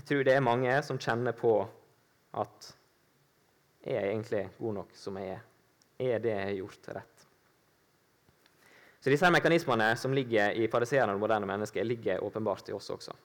Jeg 0.01 0.09
tror 0.09 0.25
det 0.25 0.39
er 0.39 0.49
mange 0.49 0.81
som 0.89 0.97
kjenner 0.97 1.37
på 1.37 1.53
at 2.41 2.73
er 3.85 3.99
jeg 3.99 4.09
egentlig 4.15 4.45
god 4.57 4.79
nok 4.81 4.97
som 4.97 5.21
jeg 5.21 5.37
er? 5.37 5.47
Er 6.01 6.25
det 6.25 6.33
jeg 6.33 6.49
har 6.49 6.59
gjort, 6.63 6.93
rett? 6.97 7.29
Så 9.05 9.13
disse 9.13 9.29
her 9.29 9.37
mekanismene 9.37 9.93
som 10.01 10.17
ligger 10.17 10.57
i 10.57 10.65
fariseerne 10.73 11.13
og 11.13 11.27
moderne 11.29 11.53
mennesker, 11.53 11.85
ligger 11.85 12.25
åpenbart 12.25 12.73
i 12.73 12.81
oss 12.81 12.89
også. 12.89 13.21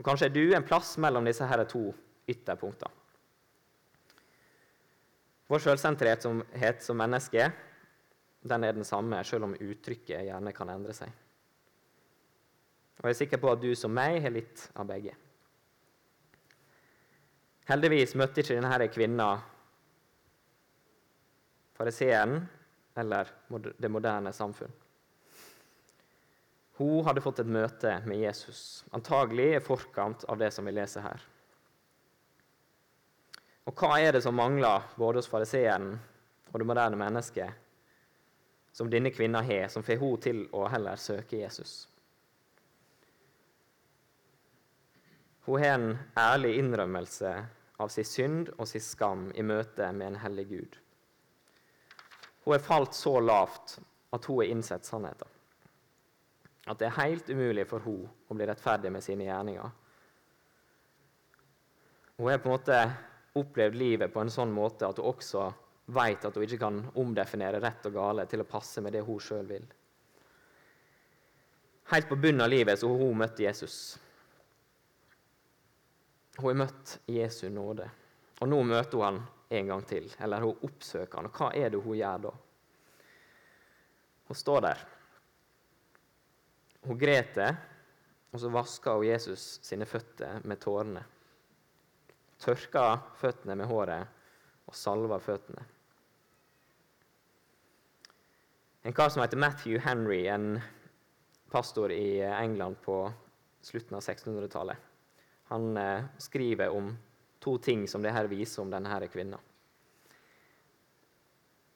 Og 0.00 0.06
Kanskje 0.08 0.30
er 0.30 0.38
du 0.40 0.46
en 0.56 0.64
plass 0.64 0.96
mellom 0.96 1.28
disse 1.28 1.44
her 1.44 1.68
to 1.68 1.90
ytterpunktene. 2.24 2.95
Vår 5.46 5.62
selvsenterhet 5.62 6.24
som, 6.24 6.42
som 6.82 6.98
menneske 6.98 7.50
den 8.46 8.64
er 8.64 8.74
den 8.74 8.86
samme, 8.86 9.18
selv 9.24 9.46
om 9.48 9.54
uttrykket 9.54 10.26
gjerne 10.26 10.52
kan 10.54 10.70
endre 10.70 10.94
seg. 10.94 11.10
Og 12.96 13.08
Jeg 13.08 13.14
er 13.14 13.18
sikker 13.20 13.42
på 13.42 13.52
at 13.52 13.62
du 13.62 13.70
som 13.76 13.92
meg 13.94 14.20
har 14.24 14.32
litt 14.32 14.68
av 14.74 14.88
begge. 14.88 15.12
Heldigvis 17.66 18.14
møtte 18.14 18.42
ikke 18.42 18.56
denne 18.56 18.88
kvinna 18.94 19.28
fariseeren 21.76 22.40
eller 22.96 23.30
det 23.76 23.90
moderne 23.92 24.32
samfunn. 24.32 24.72
Hun 26.76 27.04
hadde 27.06 27.24
fått 27.24 27.40
et 27.40 27.50
møte 27.50 27.92
med 28.06 28.20
Jesus, 28.20 28.84
antagelig 28.96 29.48
i 29.56 29.64
forkant 29.64 30.26
av 30.28 30.38
det 30.40 30.50
som 30.52 30.68
vi 30.68 30.74
leser 30.76 31.04
her. 31.04 31.22
Og 33.66 33.74
hva 33.74 33.96
er 33.98 34.14
det 34.14 34.22
som 34.22 34.36
mangler 34.38 34.84
både 34.96 35.20
hos 35.20 35.30
fariseeren 35.30 35.90
og 36.52 36.60
det 36.60 36.68
moderne 36.68 36.98
mennesket, 37.00 37.50
som 38.76 38.90
denne 38.92 39.10
kvinna 39.10 39.42
har, 39.42 39.66
som 39.72 39.82
får 39.82 39.98
henne 39.98 40.22
til 40.22 40.42
å 40.54 40.66
heller 40.70 41.00
søke 41.00 41.40
Jesus? 41.40 41.88
Hun 45.46 45.62
har 45.62 45.76
en 45.76 45.98
ærlig 46.18 46.56
innrømmelse 46.58 47.32
av 47.78 47.90
sin 47.92 48.04
synd 48.04 48.48
og 48.56 48.66
sin 48.68 48.82
skam 48.82 49.28
i 49.34 49.44
møte 49.46 49.92
med 49.94 50.08
en 50.08 50.20
hellig 50.22 50.46
Gud. 50.50 50.78
Hun 52.44 52.54
er 52.54 52.62
falt 52.62 52.94
så 52.94 53.18
lavt 53.20 53.76
at 54.14 54.26
hun 54.26 54.40
har 54.40 54.50
innsett 54.50 54.86
sannheten. 54.86 55.28
At 56.66 56.78
det 56.78 56.88
er 56.88 56.98
helt 56.98 57.30
umulig 57.30 57.66
for 57.70 57.82
hun 57.86 58.06
å 58.06 58.34
bli 58.34 58.46
rettferdig 58.48 58.90
med 58.94 59.04
sine 59.06 59.28
gjerninger. 59.28 59.70
Hun 62.16 62.30
har 62.30 62.42
på 62.42 62.50
en 62.50 62.56
måte 62.56 62.80
opplevd 63.40 63.78
livet 63.78 64.12
på 64.12 64.22
en 64.22 64.32
sånn 64.32 64.52
måte 64.54 64.88
at 64.88 65.00
hun 65.00 65.10
også 65.12 65.46
vet 65.96 66.24
at 66.26 66.34
hun 66.34 66.46
ikke 66.46 66.60
kan 66.60 66.80
omdefinere 66.98 67.60
rett 67.62 67.86
og 67.88 67.94
gale 67.94 68.26
til 68.30 68.42
å 68.42 68.48
passe 68.48 68.82
med 68.82 68.96
det 68.96 69.04
hun 69.06 69.20
sjøl 69.22 69.46
vil. 69.50 69.66
Helt 71.92 72.08
på 72.10 72.18
bunnen 72.18 72.42
av 72.42 72.50
livet 72.50 72.80
så 72.80 72.90
hun 72.90 73.20
møtt 73.20 73.38
Jesus. 73.38 73.76
Hun 76.36 76.48
har 76.50 76.58
møtt 76.64 76.98
Jesu 77.08 77.46
nåde. 77.48 77.86
Og 78.42 78.50
nå 78.50 78.58
møter 78.66 78.98
hun 78.98 79.06
han 79.06 79.20
en 79.56 79.70
gang 79.70 79.84
til. 79.88 80.10
Eller 80.20 80.42
hun 80.42 80.66
oppsøker 80.66 81.20
han. 81.20 81.30
Og 81.30 81.38
hva 81.38 81.52
er 81.54 81.70
det 81.72 81.80
hun 81.80 81.96
gjør 81.96 82.26
da? 82.26 82.34
Hun 84.26 84.40
står 84.42 84.64
der. 84.66 84.82
Hun 86.86 86.98
greter, 86.98 87.54
og 88.32 88.42
så 88.42 88.50
vasker 88.52 88.98
hun 88.98 89.08
Jesus 89.08 89.46
sine 89.64 89.86
føtter 89.88 90.42
med 90.44 90.60
tårene. 90.62 91.06
Tørker 92.46 93.00
føttene 93.18 93.56
med 93.58 93.66
håret 93.66 94.06
og 94.66 94.74
salva 94.78 95.18
føttene. 95.22 95.64
En 98.86 98.94
kar 98.94 99.10
som 99.10 99.24
heter 99.24 99.40
Matthew 99.42 99.80
Henry, 99.82 100.28
en 100.30 100.60
pastor 101.50 101.90
i 101.90 102.20
England 102.22 102.78
på 102.84 103.00
slutten 103.66 103.98
av 103.98 104.04
1600-tallet, 104.04 104.78
han 105.50 105.76
eh, 105.76 106.04
skriver 106.22 106.70
om 106.70 106.92
to 107.42 107.56
ting 107.58 107.88
som 107.90 108.02
det 108.02 108.14
her 108.14 108.30
viser 108.30 108.62
om 108.62 108.70
denne 108.70 109.08
kvinna. 109.10 109.38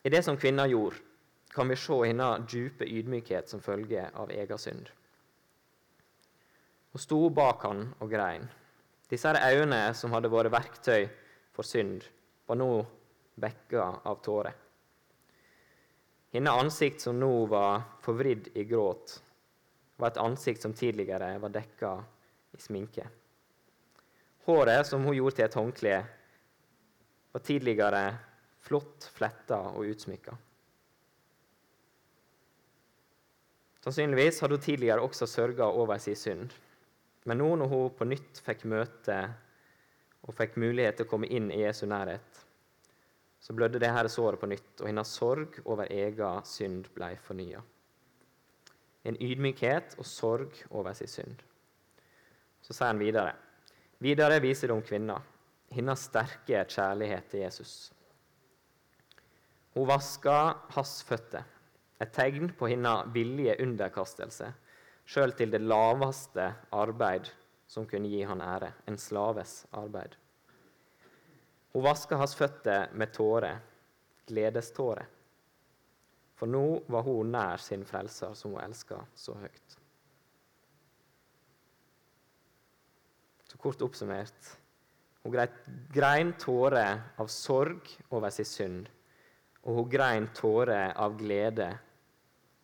I 0.02 0.10
det 0.10 0.22
som 0.22 0.38
kvinna 0.38 0.66
gjorde, 0.70 1.02
kan 1.50 1.68
vi 1.68 1.76
se 1.76 1.98
hennes 2.06 2.46
dype 2.46 2.86
ydmykhet 2.86 3.50
som 3.50 3.60
følge 3.60 4.06
av 4.14 4.30
egen 4.30 4.58
synd. 4.58 4.86
Hun 6.92 7.02
sto 7.02 7.18
bak 7.30 7.66
han 7.66 7.88
og 7.98 8.10
grein. 8.10 8.46
Disse 9.10 9.32
øynene 9.34 9.90
som 9.98 10.12
hadde 10.14 10.30
vært 10.30 10.52
verktøy 10.54 11.08
for 11.54 11.66
synd, 11.66 12.04
var 12.46 12.58
nå 12.60 12.70
bekka 13.40 13.86
av 14.06 14.20
tårer. 14.22 14.54
Hennes 16.30 16.62
ansikt 16.62 17.02
som 17.02 17.18
nå 17.18 17.30
var 17.50 17.82
forvridd 18.04 18.52
i 18.54 18.64
gråt, 18.70 19.16
var 19.98 20.12
et 20.12 20.20
ansikt 20.22 20.62
som 20.62 20.74
tidligere 20.76 21.32
var 21.42 21.50
dekka 21.50 21.90
i 22.54 22.62
sminke. 22.62 23.08
Håret 24.46 24.86
som 24.86 25.02
hun 25.04 25.16
gjorde 25.16 25.40
til 25.40 25.48
et 25.48 25.58
håndkle, 25.58 25.96
var 27.30 27.44
tidligere 27.46 28.04
flott 28.62 29.10
fletta 29.14 29.58
og 29.74 29.90
utsmykka. 29.90 30.36
Sannsynligvis 33.80 34.40
hadde 34.42 34.58
hun 34.58 34.64
tidligere 34.64 35.02
også 35.02 35.26
sørga 35.26 35.66
over 35.66 35.98
sin 35.98 36.18
synd. 36.18 36.50
Men 37.28 37.40
nå 37.42 37.48
når 37.60 37.72
hun 37.72 37.96
på 37.96 38.06
nytt 38.08 38.40
fikk 38.44 38.64
møte 38.70 39.16
og 40.24 40.36
fikk 40.36 40.56
mulighet 40.60 41.00
til 41.00 41.08
å 41.08 41.10
komme 41.10 41.28
inn 41.28 41.50
i 41.52 41.62
Jesu 41.62 41.84
nærhet, 41.88 42.40
så 43.40 43.56
blødde 43.56 43.80
det 43.80 43.90
her 43.92 44.08
såret 44.12 44.40
på 44.40 44.48
nytt, 44.50 44.80
og 44.80 44.88
hennes 44.88 45.12
sorg 45.16 45.60
over 45.64 45.88
egen 45.88 46.44
synd 46.44 46.90
ble 46.96 47.14
fornya. 47.24 47.62
En 49.04 49.16
ydmykhet 49.16 49.96
og 49.98 50.06
sorg 50.08 50.58
over 50.68 50.92
sin 50.96 51.08
synd. 51.08 51.40
Så 52.60 52.76
sier 52.76 52.90
han 52.92 53.00
videre. 53.00 53.32
Videre 54.00 54.40
viser 54.44 54.68
det 54.68 54.76
om 54.76 54.84
kvinna, 54.84 55.16
hennes 55.72 56.04
sterke 56.08 56.66
kjærlighet 56.68 57.30
til 57.32 57.44
Jesus. 57.46 57.72
Hun 59.74 59.88
vaska 59.88 60.36
hans 60.74 60.98
føtter, 61.06 61.44
et 62.00 62.12
tegn 62.16 62.52
på 62.56 62.68
hennes 62.68 63.08
villige 63.14 63.56
underkastelse, 63.64 64.50
sjøl 65.10 65.34
til 65.34 65.50
det 65.50 65.62
laveste 65.62 66.46
arbeid 66.76 67.32
som 67.70 67.86
kunne 67.90 68.10
gi 68.10 68.22
han 68.26 68.42
ære, 68.42 68.70
en 68.86 68.98
slaves 68.98 69.64
arbeid. 69.74 70.14
Hun 71.74 71.86
vaska 71.86 72.18
hans 72.18 72.34
føtter 72.38 72.94
med 72.94 73.12
tårer, 73.14 73.58
gledestårer. 74.30 75.06
For 76.38 76.50
nå 76.50 76.64
var 76.88 77.04
hun 77.06 77.34
nær 77.34 77.62
sin 77.62 77.84
frelser, 77.86 78.34
som 78.34 78.54
hun 78.54 78.62
elska 78.62 79.02
så 79.14 79.34
høyt. 79.38 79.76
Så 83.50 83.58
kort 83.58 83.82
oppsummert 83.82 84.56
hun 85.22 85.36
grein 85.92 86.32
tårer 86.40 87.00
av 87.20 87.28
sorg 87.28 87.88
over 88.08 88.32
sin 88.32 88.48
synd, 88.48 88.86
og 89.68 89.76
hun 89.76 89.90
grein 89.92 90.28
tårer 90.32 90.94
av 90.96 91.18
glede 91.20 91.68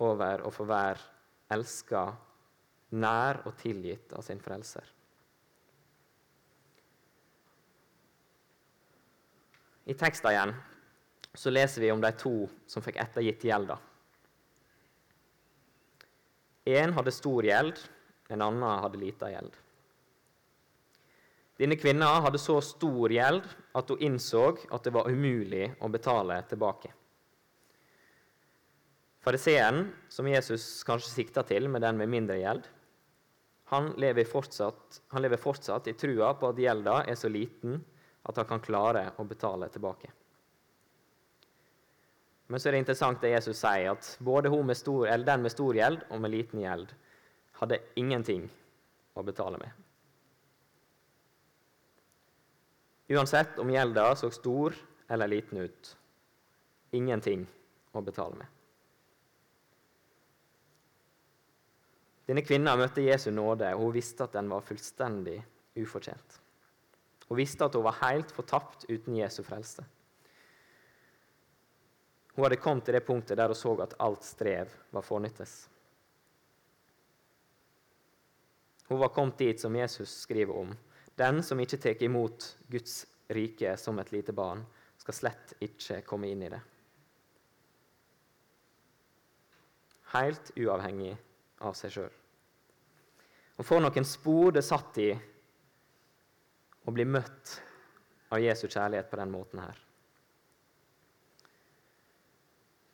over 0.01 0.41
å 0.47 0.53
få 0.53 0.65
være 0.69 1.03
elska, 1.53 2.07
nær 2.95 3.43
og 3.47 3.57
tilgitt 3.59 4.13
av 4.15 4.23
sin 4.23 4.41
frelser. 4.43 4.85
I 9.87 9.95
teksten 9.95 10.33
igjen 10.33 10.55
så 11.37 11.53
leser 11.53 11.85
vi 11.85 11.93
om 11.93 12.01
de 12.03 12.11
to 12.19 12.35
som 12.67 12.83
fikk 12.83 12.99
ettergitt 13.03 13.45
gjelda. 13.47 13.77
Én 16.67 16.95
hadde 16.97 17.15
stor 17.15 17.47
gjeld, 17.47 17.79
en 18.29 18.43
annen 18.43 18.83
hadde 18.83 18.99
lita 18.99 19.31
gjeld. 19.31 19.55
Denne 21.57 21.79
kvinna 21.79 22.09
hadde 22.25 22.41
så 22.43 22.59
stor 22.65 23.13
gjeld 23.13 23.47
at 23.79 23.93
hun 23.93 24.03
innså 24.11 24.49
at 24.75 24.85
det 24.85 24.93
var 24.93 25.09
umulig 25.09 25.71
å 25.81 25.89
betale 25.93 26.41
tilbake. 26.51 26.91
Fariseeren, 29.25 29.87
som 30.13 30.27
Jesus 30.29 30.85
kanskje 30.87 31.15
sikta 31.15 31.43
til 31.47 31.71
med 31.71 31.83
den 31.83 31.97
med 31.99 32.11
mindre 32.13 32.37
gjeld, 32.39 32.67
han 33.73 33.91
lever, 33.99 34.25
fortsatt, 34.25 35.01
han 35.09 35.23
lever 35.23 35.41
fortsatt 35.43 35.89
i 35.91 35.97
trua 35.99 36.35
på 36.39 36.53
at 36.53 36.61
gjelda 36.63 37.01
er 37.11 37.19
så 37.19 37.31
liten 37.33 37.81
at 38.27 38.39
han 38.39 38.47
kan 38.47 38.63
klare 38.63 39.09
å 39.19 39.27
betale 39.27 39.69
tilbake. 39.75 40.13
Men 42.47 42.63
så 42.63 42.69
er 42.69 42.77
det 42.77 42.85
interessant 42.85 43.23
det 43.23 43.33
Jesus 43.33 43.59
sier, 43.59 43.91
at 43.91 44.13
både 44.23 44.51
med 44.51 44.79
stor, 44.79 45.09
den 45.11 45.43
med 45.43 45.51
stor 45.51 45.75
gjeld 45.75 46.05
og 46.11 46.21
med 46.23 46.31
liten 46.31 46.63
gjeld 46.63 46.93
hadde 47.59 47.81
ingenting 47.99 48.47
å 49.19 49.25
betale 49.27 49.59
med. 49.59 49.71
Uansett 53.09 53.59
om 53.59 53.71
gjelda 53.71 54.13
så 54.19 54.31
stor 54.31 54.75
eller 55.09 55.31
liten 55.31 55.59
ut 55.63 55.97
ingenting 56.95 57.47
å 57.93 58.03
betale 58.03 58.39
med. 58.39 58.56
Denne 62.27 62.43
kvinna 62.43 62.75
møtte 62.79 63.05
Jesu 63.07 63.31
nåde, 63.31 63.69
og 63.75 63.87
hun 63.87 63.95
visste 63.95 64.27
at 64.27 64.35
den 64.35 64.49
var 64.51 64.65
fullstendig 64.67 65.39
ufortjent. 65.79 66.41
Hun 67.29 67.39
visste 67.39 67.67
at 67.67 67.75
hun 67.79 67.87
var 67.87 68.01
helt 68.03 68.33
fortapt 68.35 68.89
uten 68.91 69.17
Jesu 69.19 69.43
frelse. 69.47 69.85
Hun 72.35 72.45
hadde 72.45 72.61
kommet 72.61 72.85
til 72.85 72.99
det 72.99 73.07
punktet 73.07 73.39
der 73.39 73.49
hun 73.49 73.59
så 73.59 73.73
at 73.83 73.95
alt 74.03 74.27
strev 74.27 74.75
var 74.93 75.07
fornyttes. 75.07 75.55
Hun 78.89 79.01
var 79.01 79.15
kommet 79.15 79.39
dit 79.39 79.61
som 79.61 79.77
Jesus 79.77 80.21
skriver 80.27 80.55
om. 80.55 80.75
Den 81.19 81.43
som 81.43 81.61
ikke 81.61 81.79
tar 81.81 82.03
imot 82.05 82.57
Guds 82.71 83.07
rike 83.33 83.73
som 83.81 83.99
et 83.99 84.13
lite 84.13 84.35
barn, 84.37 84.61
skal 84.99 85.15
slett 85.15 85.55
ikke 85.63 86.03
komme 86.07 86.29
inn 86.31 86.43
i 86.43 86.51
det. 86.53 86.61
Helt 90.13 90.53
uavhengig 90.55 91.17
av 91.65 91.77
seg 91.79 91.95
sjøl. 91.95 92.13
Og 93.57 93.65
for 93.65 93.81
noen 93.81 94.05
spor 94.05 94.53
det 94.53 94.65
satt 94.67 94.99
i 95.01 95.11
å 96.87 96.93
bli 96.95 97.07
møtt 97.09 97.57
av 98.35 98.43
Jesu 98.43 98.67
kjærlighet 98.69 99.09
på 99.11 99.19
den 99.21 99.33
måten 99.33 99.63
her. 99.63 99.79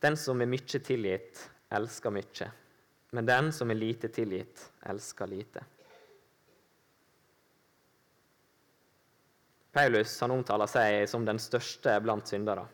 Den 0.02 0.16
som 0.18 0.40
er 0.42 0.50
mye 0.50 0.80
tilgitt, 0.82 1.44
elsker 1.70 2.14
mye. 2.14 2.48
Men 3.12 3.28
den 3.28 3.50
som 3.54 3.70
er 3.70 3.78
lite 3.78 4.08
tilgitt, 4.10 4.64
elsker 4.88 5.30
lite. 5.30 5.62
Paulus 9.72 10.14
han 10.20 10.34
omtaler 10.34 10.68
seg 10.68 11.06
som 11.08 11.24
den 11.24 11.38
største 11.40 11.94
blant 12.04 12.28
syndere. 12.28 12.66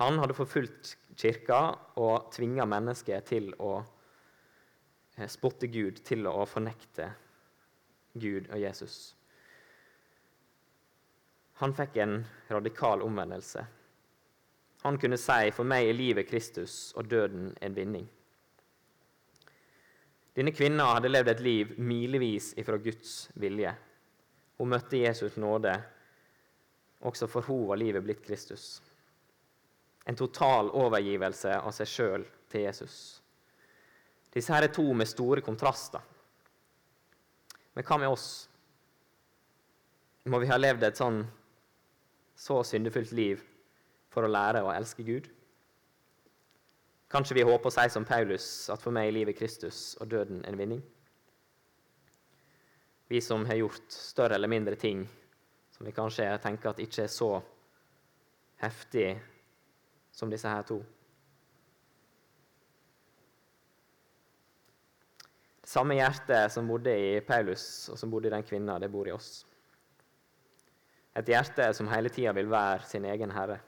Han 0.00 0.20
hadde 0.22 0.36
forfulgt 0.36 0.94
kirka 1.18 1.60
og 2.00 2.30
tvinga 2.32 2.64
mennesket 2.68 3.26
til 3.28 3.50
å 3.58 3.80
spotte 5.26 5.66
Gud, 5.66 6.02
til 6.06 6.26
å 6.30 6.46
fornekte 6.46 7.08
Gud 8.14 8.46
og 8.52 8.60
Jesus. 8.60 9.16
Han 11.58 11.74
fikk 11.74 11.98
en 12.04 12.20
radikal 12.50 13.02
omvendelse 13.02 13.66
han 14.82 14.98
kunne 14.98 15.16
si, 15.16 15.50
'For 15.50 15.64
meg 15.64 15.88
er 15.88 15.92
livet 15.92 16.28
Kristus 16.28 16.92
og 16.96 17.10
døden 17.10 17.56
en 17.60 17.74
vinning'. 17.74 18.08
Denne 20.36 20.52
kvinna 20.52 20.94
hadde 20.94 21.10
levd 21.10 21.28
et 21.28 21.40
liv 21.40 21.78
milevis 21.78 22.54
ifra 22.56 22.78
Guds 22.78 23.30
vilje. 23.34 23.74
Hun 24.58 24.68
møtte 24.68 25.02
Jesus 25.02 25.36
nåde. 25.36 25.82
Også 27.00 27.26
for 27.26 27.42
henne 27.42 27.68
var 27.68 27.76
livet 27.76 28.04
blitt 28.04 28.22
Kristus. 28.22 28.82
En 30.06 30.16
total 30.16 30.70
overgivelse 30.70 31.58
av 31.58 31.72
seg 31.72 31.86
sjøl 31.86 32.24
til 32.48 32.60
Jesus. 32.60 33.22
Disse 34.38 34.54
her 34.54 34.68
er 34.68 34.70
to 34.70 34.84
med 34.94 35.10
store 35.10 35.42
kontraster. 35.42 36.04
Men 37.74 37.86
hva 37.86 37.98
med 37.98 38.12
oss? 38.12 38.28
Må 40.30 40.38
vi 40.38 40.50
ha 40.50 40.58
levd 40.58 40.84
et 40.86 41.00
sånn 41.00 41.24
så 42.38 42.60
syndefullt 42.66 43.10
liv 43.18 43.42
for 44.12 44.22
å 44.22 44.30
lære 44.30 44.62
å 44.62 44.70
elske 44.70 45.02
Gud? 45.06 45.26
Kanskje 47.10 47.38
vi 47.38 47.46
håper 47.48 47.70
å 47.70 47.72
si 47.72 47.86
som 47.90 48.06
Paulus 48.06 48.46
at 48.70 48.82
for 48.84 48.94
meg 48.94 49.08
er 49.08 49.16
livet 49.16 49.38
Kristus 49.38 49.96
og 49.98 50.10
døden 50.12 50.44
en 50.46 50.58
vinning? 50.60 50.82
Vi 53.08 53.22
som 53.24 53.46
har 53.48 53.56
gjort 53.56 53.88
større 53.94 54.36
eller 54.36 54.52
mindre 54.52 54.76
ting 54.76 55.06
som 55.72 55.88
vi 55.88 55.96
kanskje 55.96 56.28
tenker 56.44 56.74
at 56.74 56.84
ikke 56.84 57.06
er 57.06 57.10
så 57.10 57.30
heftig 58.60 59.08
som 60.12 60.30
disse 60.30 60.50
her 60.50 60.66
to. 60.68 60.82
Samme 65.68 65.98
hjerte 65.98 66.46
som 66.52 66.68
bodde 66.68 66.94
i 66.96 67.20
Paulus, 67.20 67.88
og 67.92 67.98
som 68.00 68.10
bodde 68.10 68.30
i 68.30 68.32
den 68.32 68.46
kvinna, 68.46 68.78
det 68.80 68.88
bor 68.92 69.08
i 69.08 69.12
oss. 69.12 69.42
Et 71.18 71.28
hjerte 71.28 71.66
som 71.74 71.90
hele 71.90 72.12
tida 72.14 72.32
vil 72.36 72.48
være 72.48 72.86
sin 72.88 73.04
egen 73.08 73.32
herre. 73.34 73.58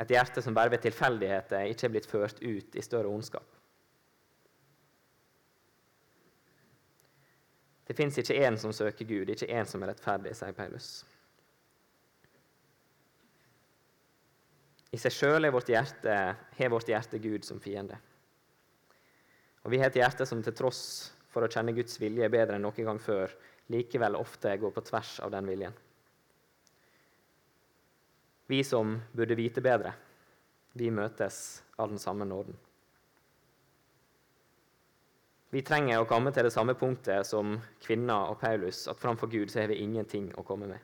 Et 0.00 0.10
hjerte 0.10 0.42
som 0.42 0.54
bare 0.56 0.72
ved 0.72 0.82
tilfeldigheter 0.82 1.68
ikke 1.70 1.86
er 1.86 1.92
blitt 1.94 2.08
ført 2.10 2.40
ut 2.42 2.74
i 2.74 2.82
større 2.82 3.12
ondskap. 3.12 3.46
Det 7.86 7.96
fins 7.98 8.16
ikke 8.18 8.38
én 8.40 8.56
som 8.56 8.72
søker 8.72 9.04
Gud, 9.04 9.28
ikke 9.28 9.50
én 9.52 9.68
som 9.68 9.82
er 9.82 9.92
rettferdig, 9.92 10.32
sier 10.38 10.54
Paulus. 10.56 11.02
I 14.92 15.00
seg 15.00 15.12
sjøl 15.12 15.44
har 15.44 15.52
vårt 16.72 16.88
hjerte 16.88 17.20
Gud 17.20 17.44
som 17.44 17.60
fiende. 17.60 17.98
Og 19.62 19.70
vi 19.70 19.78
har 19.78 19.90
et 19.90 19.98
hjerte 20.00 20.26
som 20.26 20.42
til 20.42 20.54
tross 20.58 20.82
for 21.32 21.44
å 21.44 21.50
kjenne 21.50 21.74
Guds 21.76 22.00
vilje 22.02 22.28
bedre 22.32 22.58
enn 22.58 22.66
noen 22.66 22.88
gang 22.88 23.00
før, 23.00 23.32
likevel 23.72 24.18
ofte 24.18 24.56
går 24.58 24.74
på 24.74 24.84
tvers 24.88 25.14
av 25.22 25.30
den 25.32 25.48
viljen. 25.48 25.76
Vi 28.50 28.60
som 28.66 28.98
burde 29.14 29.38
vite 29.38 29.62
bedre, 29.64 29.94
vi 30.76 30.90
møtes 30.92 31.62
av 31.80 31.92
den 31.92 32.00
samme 32.02 32.26
nåden. 32.28 32.56
Vi 35.52 35.60
trenger 35.64 36.00
å 36.00 36.08
komme 36.08 36.32
til 36.32 36.46
det 36.48 36.54
samme 36.54 36.74
punktet 36.80 37.28
som 37.28 37.58
kvinna 37.84 38.22
og 38.30 38.38
Paulus, 38.40 38.86
at 38.88 39.00
framfor 39.00 39.28
Gud 39.28 39.52
så 39.52 39.60
har 39.60 39.68
vi 39.68 39.82
ingenting 39.84 40.30
å 40.40 40.44
komme 40.48 40.68
med. 40.70 40.80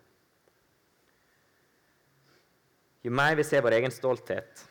Jo 3.05 3.12
mer 3.14 3.37
vi 3.38 3.47
ser 3.49 3.64
vår 3.64 3.79
egen 3.79 3.95
stolthet 3.95 4.64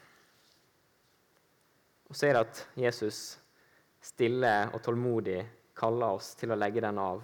og 2.07 2.15
ser 2.15 2.37
at 2.39 2.59
Jesus 2.77 3.39
stille 4.07 4.53
og 4.71 4.81
tålmodig 4.83 5.41
kaller 5.77 6.17
oss 6.17 6.33
til 6.39 6.53
å 6.53 6.59
legge 6.59 6.83
den 6.83 6.99
av 7.01 7.21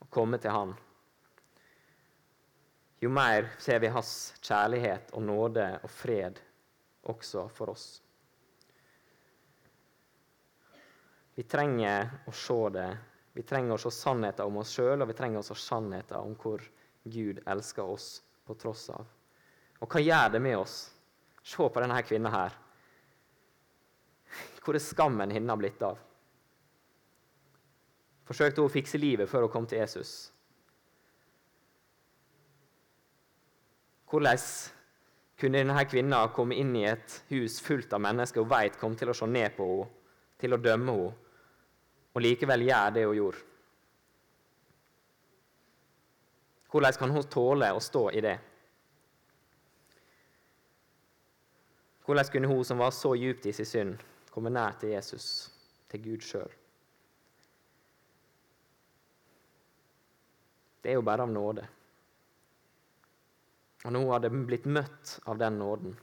og 0.00 0.10
komme 0.12 0.38
til 0.40 0.54
Han, 0.54 0.74
jo 3.04 3.10
mer 3.10 3.50
ser 3.60 3.82
vi 3.82 3.90
hans 3.92 4.32
kjærlighet 4.40 5.10
og 5.12 5.26
nåde 5.26 5.64
og 5.84 5.90
fred 5.92 6.38
også 7.12 7.42
for 7.52 7.74
oss. 7.74 7.88
Vi 11.34 11.44
trenger 11.44 12.08
å 12.24 12.32
se 12.32 12.56
det. 12.72 12.86
Vi 13.36 13.44
trenger 13.44 13.74
å 13.74 13.82
se 13.82 13.92
sannheten 13.92 14.48
om 14.48 14.56
oss 14.62 14.72
sjøl, 14.72 15.02
og 15.02 15.10
vi 15.10 15.16
trenger 15.18 15.42
å 15.42 15.44
se 15.44 15.56
sannheten 15.58 16.16
om 16.16 16.36
hvor 16.40 16.64
Gud 17.02 17.42
elsker 17.44 17.84
oss 17.84 18.22
på 18.46 18.56
tross 18.56 18.86
av. 18.94 19.04
Og 19.82 19.90
hva 19.90 20.00
gjør 20.00 20.32
det 20.32 20.40
med 20.46 20.56
oss? 20.62 20.78
Se 21.44 21.66
på 21.68 21.84
denne 21.84 22.00
kvinna 22.08 22.32
her. 22.32 22.56
Hvor 24.64 24.76
er 24.76 24.80
skammen 24.80 25.32
hennes 25.34 25.60
blitt 25.60 25.82
av? 25.84 25.98
Forsøkte 28.24 28.62
hun 28.62 28.70
å 28.70 28.72
fikse 28.72 29.00
livet 29.00 29.28
før 29.28 29.44
hun 29.44 29.52
kom 29.52 29.66
til 29.68 29.82
Jesus? 29.82 30.14
Hvordan 34.08 34.40
kunne 35.40 35.60
denne 35.60 35.84
kvinna 35.90 36.22
komme 36.32 36.56
inn 36.56 36.72
i 36.78 36.86
et 36.88 37.18
hus 37.32 37.58
fullt 37.60 37.92
av 37.92 38.00
mennesker 38.04 38.40
hun 38.40 38.52
vet 38.52 38.78
kom 38.80 38.96
til 38.96 39.10
å 39.12 39.16
se 39.16 39.28
ned 39.28 39.56
på 39.56 39.66
henne, 39.68 39.90
til 40.40 40.56
å 40.56 40.60
dømme 40.60 40.94
henne, 40.94 41.12
og 42.14 42.22
likevel 42.22 42.64
gjøre 42.64 42.94
det 42.94 43.04
hun 43.08 43.18
gjorde? 43.18 43.44
Hvordan 46.72 46.98
kan 46.98 47.12
hun 47.14 47.28
tåle 47.30 47.68
å 47.70 47.82
stå 47.82 48.08
i 48.10 48.22
det? 48.24 48.34
Hvordan 52.04 52.32
kunne 52.32 52.50
hun 52.50 52.64
som 52.66 52.80
var 52.82 52.90
så 52.90 53.14
djupt 53.16 53.46
i 53.46 53.52
sin 53.54 53.68
synd, 53.68 54.02
komme 54.34 54.50
nær 54.50 54.74
til 54.80 54.94
Jesus, 54.96 55.28
til 55.90 56.02
Gud 56.02 56.24
sjøl? 56.26 56.52
Det 60.82 60.92
er 60.92 60.98
jo 60.98 61.06
bare 61.06 61.24
av 61.24 61.30
nåde. 61.32 61.64
Og 63.84 63.92
når 63.92 64.02
hun 64.02 64.12
hadde 64.12 64.32
blitt 64.48 64.66
møtt 64.68 65.14
av 65.28 65.38
den 65.40 65.56
nåden, 65.60 65.96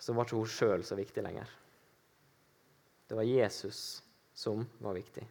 så 0.00 0.12
var 0.16 0.26
ikke 0.26 0.40
hun 0.40 0.52
sjøl 0.58 0.84
så 0.84 0.96
viktig 0.98 1.24
lenger. 1.24 1.48
Det 3.08 3.16
var 3.16 3.28
Jesus 3.28 4.00
som 4.36 4.64
var 4.78 4.96
viktig. 4.96 5.24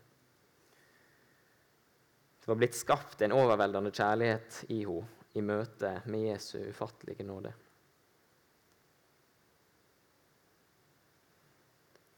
Det 2.40 2.50
var 2.50 2.58
blitt 2.60 2.78
skapt 2.78 3.22
en 3.22 3.34
overveldende 3.38 3.92
kjærlighet 3.94 4.64
i 4.74 4.84
henne 4.84 5.16
i 5.38 5.42
møte 5.46 5.92
med 6.10 6.24
Jesu 6.32 6.58
ufattelige 6.72 7.22
nåde. 7.24 7.52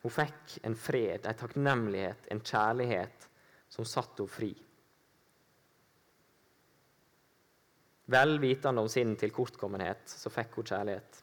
Hun 0.02 0.14
fikk 0.14 0.58
en 0.66 0.76
fred, 0.76 1.26
en 1.26 1.38
takknemlighet, 1.38 2.28
en 2.34 2.42
kjærlighet 2.42 3.28
som 3.70 3.86
satte 3.86 4.24
henne 4.24 4.34
fri. 4.34 4.52
Vel 8.12 8.40
vitende 8.44 8.82
om 8.82 8.90
sin 8.92 9.14
tilkortkommenhet, 9.16 10.10
så 10.10 10.32
fikk 10.34 10.58
hun 10.58 10.68
kjærlighet. 10.68 11.22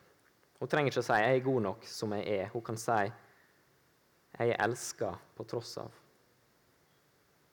Hun 0.59 0.71
trenger 0.71 0.91
ikke 0.91 1.03
å 1.03 1.09
si 1.09 1.13
'jeg 1.23 1.37
er 1.37 1.45
god 1.45 1.63
nok 1.63 1.85
som 1.85 2.13
jeg 2.13 2.27
er'. 2.27 2.51
Hun 2.53 2.63
kan 2.63 2.77
si 2.77 2.91
'jeg 4.39 4.51
er 4.51 4.65
elska 4.65 5.19
på 5.37 5.45
tross 5.45 5.79
av'. 5.79 5.93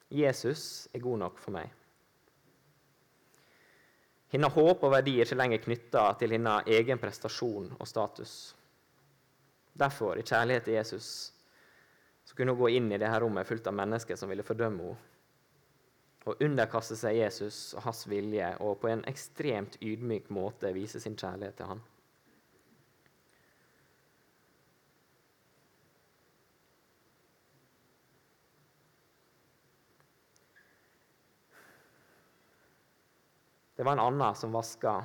Jesus 0.09 0.88
er 0.93 0.99
god 0.99 1.17
nok 1.17 1.38
for 1.38 1.51
meg. 1.51 1.69
Hennes 4.31 4.53
håp 4.53 4.83
og 4.83 4.91
verdi 4.91 5.19
er 5.19 5.25
ikke 5.25 5.38
lenger 5.38 5.63
knytta 5.63 6.13
til 6.19 6.29
hennes 6.31 6.67
egen 6.67 6.97
prestasjon 6.97 7.75
og 7.79 7.88
status. 7.88 8.55
Derfor, 9.75 10.15
i 10.17 10.23
kjærlighet 10.23 10.63
til 10.63 10.77
Jesus, 10.77 11.09
så 12.25 12.35
kunne 12.35 12.55
hun 12.55 12.63
gå 12.63 12.71
inn 12.77 12.88
i 12.91 12.97
det 12.97 13.09
her 13.11 13.21
rommet 13.21 13.47
fullt 13.47 13.67
av 13.67 13.75
mennesker 13.75 14.15
som 14.15 14.31
ville 14.31 14.45
fordømme 14.45 14.88
henne 14.88 15.11
og 16.25 16.41
underkaste 16.41 16.95
seg 16.97 17.19
Jesus 17.19 17.57
og 17.77 17.83
hans 17.85 18.05
vilje, 18.09 18.47
og 18.65 18.79
på 18.81 18.89
en 18.89 19.03
ekstremt 19.05 19.77
ydmyk 19.77 20.31
måte 20.33 20.71
vise 20.73 20.97
sin 21.01 21.17
kjærlighet 21.17 21.59
til 21.59 21.69
han. 21.69 21.83
Det 33.75 33.83
var 33.83 33.99
en 33.99 34.05
annen 34.07 34.39
som 34.39 34.55
vaska 34.55 34.95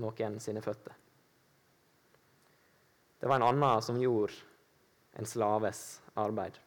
noen 0.00 0.40
sine 0.40 0.64
føtter. 0.64 0.99
Det 3.20 3.28
var 3.28 3.36
en 3.36 3.42
annen 3.42 3.82
som 3.82 4.00
gjorde 4.00 4.32
en 5.12 5.26
slaves 5.26 6.00
arbeid. 6.14 6.58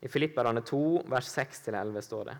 I 0.00 0.08
Filipperne 0.08 0.62
2, 0.62 1.02
vers 1.10 1.28
6-11 1.28 2.00
står 2.00 2.24
det 2.24 2.36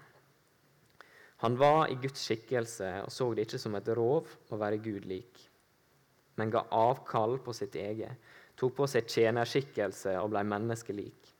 Han 1.43 1.57
var 1.57 1.91
i 1.93 1.99
Guds 2.01 2.23
skikkelse 2.25 2.93
og 3.03 3.13
så 3.13 3.29
det 3.35 3.45
ikke 3.49 3.61
som 3.61 3.77
et 3.77 3.91
rov 3.99 4.31
å 4.49 4.61
være 4.61 4.81
Gud 4.81 5.05
lik, 5.09 5.41
men 6.41 6.53
ga 6.53 6.65
avkall 6.73 7.37
på 7.45 7.53
sitt 7.57 7.77
eget, 7.77 8.17
tok 8.57 8.77
på 8.79 8.89
seg 8.89 9.11
tjenerskikkelse 9.11 10.17
og 10.21 10.31
ble 10.33 10.47
menneskelik. 10.49 11.33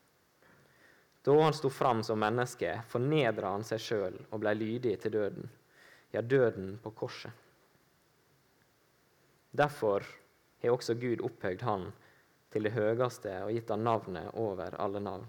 Da 1.25 1.39
han 1.41 1.57
sto 1.57 1.73
fram 1.73 2.05
som 2.05 2.21
menneske, 2.21 2.75
fornedra 2.93 3.57
han 3.57 3.65
seg 3.65 3.81
sjøl 3.83 4.21
og 4.29 4.45
ble 4.45 4.53
lydig 4.55 4.99
til 5.03 5.17
døden, 5.17 5.49
ja, 6.13 6.21
døden 6.21 6.77
på 6.83 6.93
korset. 7.01 7.46
Derfor 9.57 10.05
har 10.63 10.75
også 10.75 10.95
Gud 11.01 11.23
opphøyd 11.25 11.65
han 11.65 11.91
til 12.53 12.67
det 12.67 12.75
høyeste 12.77 13.33
og 13.45 13.53
gitt 13.55 13.73
han 13.73 13.85
navnet 13.87 14.35
over 14.37 14.77
alle 14.83 15.01
navn. 15.01 15.27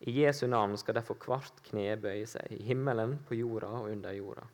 I 0.00 0.14
Jesu 0.20 0.46
navn 0.46 0.76
skal 0.78 0.94
derfor 0.94 1.18
hvert 1.24 1.58
kne 1.66 1.96
bøye 1.98 2.26
seg, 2.30 2.52
i 2.54 2.62
himmelen, 2.68 3.16
på 3.26 3.34
jorda 3.34 3.70
og 3.80 3.90
under 3.90 4.14
jorda. 4.14 4.44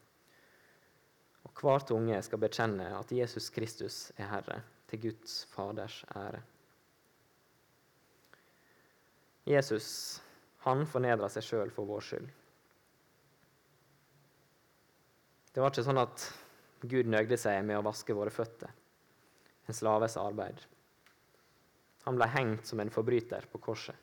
Og 1.45 1.61
hver 1.61 1.85
tunge 1.85 2.21
skal 2.25 2.41
bekjenne 2.41 2.87
at 2.97 3.13
Jesus 3.13 3.51
Kristus 3.53 3.99
er 4.17 4.31
Herre, 4.33 4.63
til 4.89 5.03
Guds 5.03 5.43
Faders 5.53 6.01
ære. 6.17 6.41
Jesus, 9.45 9.89
han 10.65 10.87
fornedra 10.89 11.29
seg 11.29 11.45
sjøl 11.45 11.73
for 11.73 11.89
vår 11.89 12.07
skyld. 12.09 12.31
Det 15.53 15.61
var 15.63 15.71
ikke 15.71 15.85
sånn 15.87 16.01
at 16.01 16.25
Gud 16.85 17.09
nøgde 17.09 17.39
seg 17.41 17.63
med 17.65 17.79
å 17.79 17.85
vaske 17.87 18.17
våre 18.17 18.33
føtter, 18.35 18.71
en 19.65 19.77
slaves 19.77 20.19
arbeid. 20.21 20.61
Han 22.05 22.19
ble 22.19 22.29
hengt 22.29 22.69
som 22.69 22.83
en 22.83 22.93
forbryter 22.93 23.47
på 23.53 23.61
korset. 23.65 23.97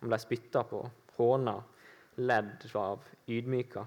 Han 0.00 0.10
ble 0.10 0.18
spytta 0.18 0.64
på, 0.66 0.80
håna, 1.16 1.54
ledd 2.16 2.66
av, 2.74 3.04
ydmyka. 3.30 3.84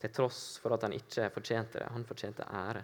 Til 0.00 0.12
tross 0.16 0.42
for 0.60 0.76
at 0.76 0.84
han 0.84 0.96
ikke 0.96 1.30
fortjente 1.32 1.80
det. 1.80 1.88
Han 1.92 2.04
fortjente 2.08 2.44
ære. 2.44 2.82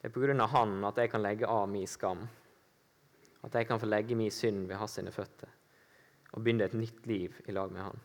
Det 0.00 0.08
er 0.08 0.14
på 0.14 0.22
grunn 0.22 0.40
av 0.40 0.54
han 0.54 0.78
at 0.88 1.02
jeg 1.02 1.10
kan 1.12 1.22
legge 1.22 1.50
av 1.50 1.66
min 1.70 1.90
skam. 1.90 2.22
At 3.44 3.58
jeg 3.58 3.66
kan 3.68 3.82
få 3.82 3.90
legge 3.90 4.16
min 4.18 4.32
synd 4.32 4.68
ved 4.68 4.78
hans 4.80 4.98
føtter 5.14 5.56
og 6.30 6.44
begynne 6.44 6.68
et 6.68 6.78
nytt 6.78 7.06
liv 7.10 7.34
i 7.50 7.54
lag 7.54 7.72
med 7.74 7.82
han. 7.82 8.02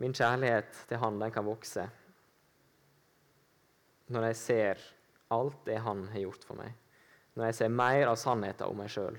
Min 0.00 0.16
kjærlighet 0.16 0.84
til 0.88 1.00
han 1.02 1.18
den 1.20 1.32
kan 1.34 1.44
vokse 1.44 1.84
når 4.10 4.24
jeg 4.30 4.36
ser 4.40 4.80
alt 5.30 5.58
det 5.68 5.76
han 5.84 6.00
har 6.10 6.24
gjort 6.24 6.44
for 6.48 6.58
meg. 6.58 6.72
Når 7.38 7.46
jeg 7.46 7.58
ser 7.60 7.74
mer 7.74 8.08
av 8.10 8.16
sannheten 8.18 8.66
om 8.66 8.80
meg 8.80 8.90
sjøl, 8.90 9.18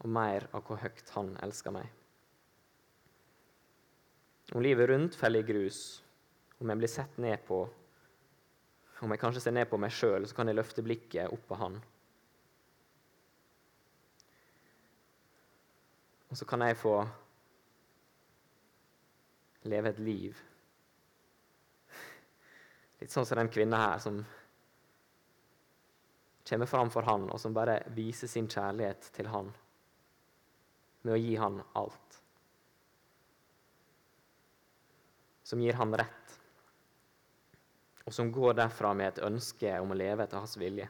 og 0.00 0.08
mer 0.08 0.46
av 0.56 0.64
hvor 0.64 0.80
høyt 0.80 1.10
han 1.12 1.34
elsker 1.44 1.74
meg. 1.74 1.90
Om 4.56 4.64
livet 4.64 4.88
rundt 4.88 5.18
faller 5.18 5.44
i 5.44 5.48
grus, 5.50 6.00
om 6.60 6.72
jeg 6.72 6.80
blir 6.80 6.90
sett 6.90 7.20
ned 7.20 7.44
på, 7.46 7.60
om 9.04 9.12
jeg 9.12 9.20
kanskje 9.20 9.44
ser 9.44 9.54
ned 9.56 9.68
på 9.68 9.78
meg 9.80 9.92
sjøl, 9.94 10.24
så 10.28 10.36
kan 10.36 10.48
jeg 10.48 10.56
løfte 10.56 10.84
blikket 10.84 11.32
opp 11.32 11.44
på 11.48 11.58
han. 11.60 11.76
Og 16.30 16.38
så 16.38 16.46
kan 16.48 16.64
jeg 16.64 16.78
få 16.80 16.96
leve 19.68 19.92
et 19.92 19.98
liv 20.00 20.46
Litt 23.00 23.12
sånn 23.12 23.24
som 23.24 23.38
den 23.40 23.48
kvinna 23.48 23.78
her 23.80 24.00
som 24.04 24.18
kommer 26.50 26.68
fram 26.68 26.90
for 26.92 27.06
han, 27.08 27.30
og 27.32 27.40
som 27.40 27.54
bare 27.56 27.78
viser 27.96 28.28
sin 28.28 28.48
kjærlighet 28.50 29.08
til 29.16 29.30
han 29.32 29.48
med 31.06 31.14
å 31.14 31.20
gi 31.20 31.38
han 31.40 31.62
alt. 31.80 32.20
som 35.50 35.60
gir 35.60 35.74
han 35.74 35.94
rett, 35.98 36.34
og 38.06 38.14
som 38.14 38.28
går 38.30 38.54
derfra 38.54 38.92
med 38.94 39.08
et 39.08 39.24
ønske 39.26 39.72
om 39.82 39.90
å 39.90 39.96
leve 39.98 40.22
etter 40.22 40.38
hans 40.38 40.54
vilje. 40.60 40.86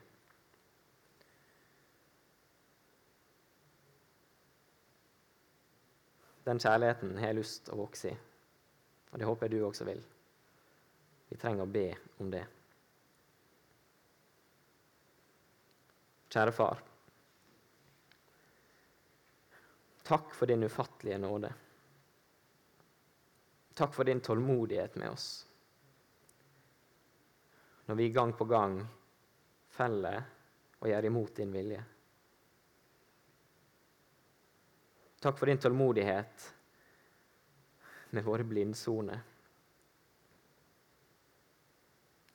Den 6.44 6.60
kjærligheten 6.60 7.16
har 7.16 7.32
jeg 7.32 7.38
lyst 7.40 7.64
til 7.64 7.78
å 7.78 7.80
vokse 7.80 8.12
i, 8.12 8.18
og 9.10 9.18
det 9.18 9.26
håper 9.26 9.46
jeg 9.46 9.58
du 9.58 9.66
også 9.66 9.86
vil. 9.88 10.00
Vi 11.30 11.38
trenger 11.38 11.66
å 11.66 11.72
be 11.72 11.86
om 12.22 12.30
det. 12.30 12.44
Kjære 16.30 16.54
far. 16.54 16.82
Takk 20.06 20.34
for 20.34 20.50
din 20.50 20.66
ufattelige 20.66 21.18
nåde. 21.22 21.50
Takk 23.74 23.94
for 23.94 24.06
din 24.06 24.20
tålmodighet 24.20 24.96
med 24.98 25.10
oss. 25.10 25.28
Når 27.86 27.98
vi 27.98 28.10
gang 28.14 28.32
på 28.38 28.46
gang 28.50 28.78
feller 29.70 30.22
og 30.78 30.88
gjør 30.90 31.08
imot 31.10 31.34
din 31.36 31.54
vilje. 31.54 31.82
Takk 35.20 35.38
for 35.38 35.50
din 35.50 35.58
tålmodighet 35.60 36.46
med 38.10 38.24
våre 38.24 38.44
blindsoner. 38.44 39.20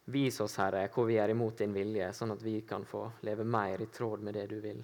Vis 0.05 0.39
oss, 0.39 0.57
Herre, 0.61 0.85
hvor 0.93 1.07
vi 1.09 1.17
er 1.17 1.33
imot 1.33 1.57
din 1.57 1.73
vilje, 1.73 2.11
sånn 2.13 2.35
at 2.35 2.43
vi 2.45 2.59
kan 2.67 2.85
få 2.85 3.07
leve 3.25 3.43
mer 3.43 3.81
i 3.81 3.89
tråd 3.89 4.21
med 4.21 4.37
det 4.37 4.45
du 4.51 4.59
vil. 4.61 4.83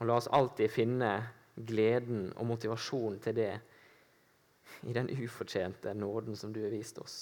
Og 0.00 0.08
la 0.08 0.16
oss 0.20 0.28
alltid 0.32 0.72
finne 0.72 1.10
gleden 1.56 2.30
og 2.36 2.48
motivasjonen 2.48 3.18
til 3.24 3.36
det 3.36 3.52
i 4.88 4.92
den 4.96 5.10
ufortjente 5.12 5.92
nåden 5.96 6.36
som 6.36 6.52
du 6.52 6.62
har 6.62 6.72
vist 6.72 7.00
oss. 7.00 7.16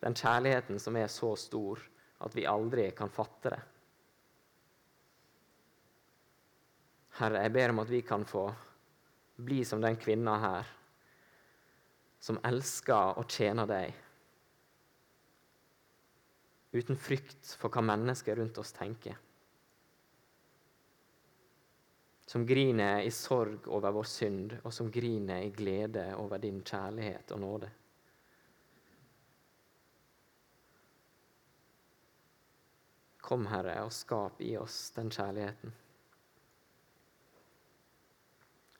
Den 0.00 0.16
kjærligheten 0.16 0.80
som 0.80 0.96
er 0.96 1.12
så 1.12 1.34
stor 1.36 1.80
at 2.24 2.36
vi 2.36 2.48
aldri 2.48 2.88
kan 2.96 3.12
fatte 3.12 3.52
det. 3.52 3.60
Herre, 7.20 7.44
jeg 7.44 7.52
ber 7.52 7.72
om 7.72 7.82
at 7.84 7.92
vi 7.92 8.00
kan 8.04 8.24
få 8.28 8.46
bli 9.44 9.64
som 9.64 9.80
den 9.82 9.96
kvinna 10.00 10.36
her 10.42 10.76
som 12.20 12.38
elsker 12.44 13.16
og 13.18 13.32
tjener 13.32 13.68
deg, 13.68 13.96
uten 16.76 16.98
frykt 17.00 17.54
for 17.58 17.72
hva 17.72 17.82
mennesker 17.82 18.36
rundt 18.38 18.60
oss 18.60 18.74
tenker. 18.76 19.16
Som 22.30 22.44
griner 22.46 23.00
i 23.02 23.10
sorg 23.10 23.66
over 23.66 23.96
vår 23.96 24.06
synd, 24.06 24.52
og 24.62 24.70
som 24.74 24.90
griner 24.92 25.48
i 25.48 25.50
glede 25.50 26.12
over 26.20 26.38
din 26.38 26.60
kjærlighet 26.62 27.32
og 27.34 27.40
nåde. 27.42 27.70
Kom, 33.18 33.48
Herre, 33.50 33.80
og 33.82 33.90
skap 33.94 34.38
i 34.42 34.54
oss 34.58 34.92
den 34.94 35.10
kjærligheten. 35.10 35.74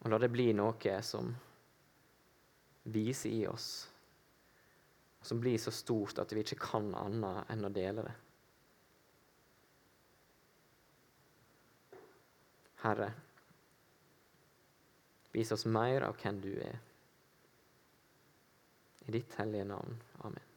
Og 0.00 0.12
la 0.12 0.18
det 0.20 0.30
bli 0.32 0.48
noe 0.56 0.96
som 1.04 1.28
viser 2.90 3.30
i 3.30 3.46
oss, 3.46 3.70
som 5.22 5.40
blir 5.40 5.58
så 5.60 5.72
stort 5.74 6.18
at 6.22 6.32
vi 6.32 6.40
ikke 6.44 6.62
kan 6.62 6.88
annet 6.96 7.52
enn 7.52 7.68
å 7.68 7.72
dele 7.74 8.06
det. 8.06 8.16
Herre, 12.80 13.10
vis 15.34 15.52
oss 15.52 15.66
mer 15.68 16.08
av 16.08 16.16
hvem 16.22 16.40
du 16.40 16.54
er. 16.64 16.78
I 19.04 19.18
ditt 19.18 19.36
hellige 19.36 19.68
navn. 19.68 20.00
Amen. 20.24 20.49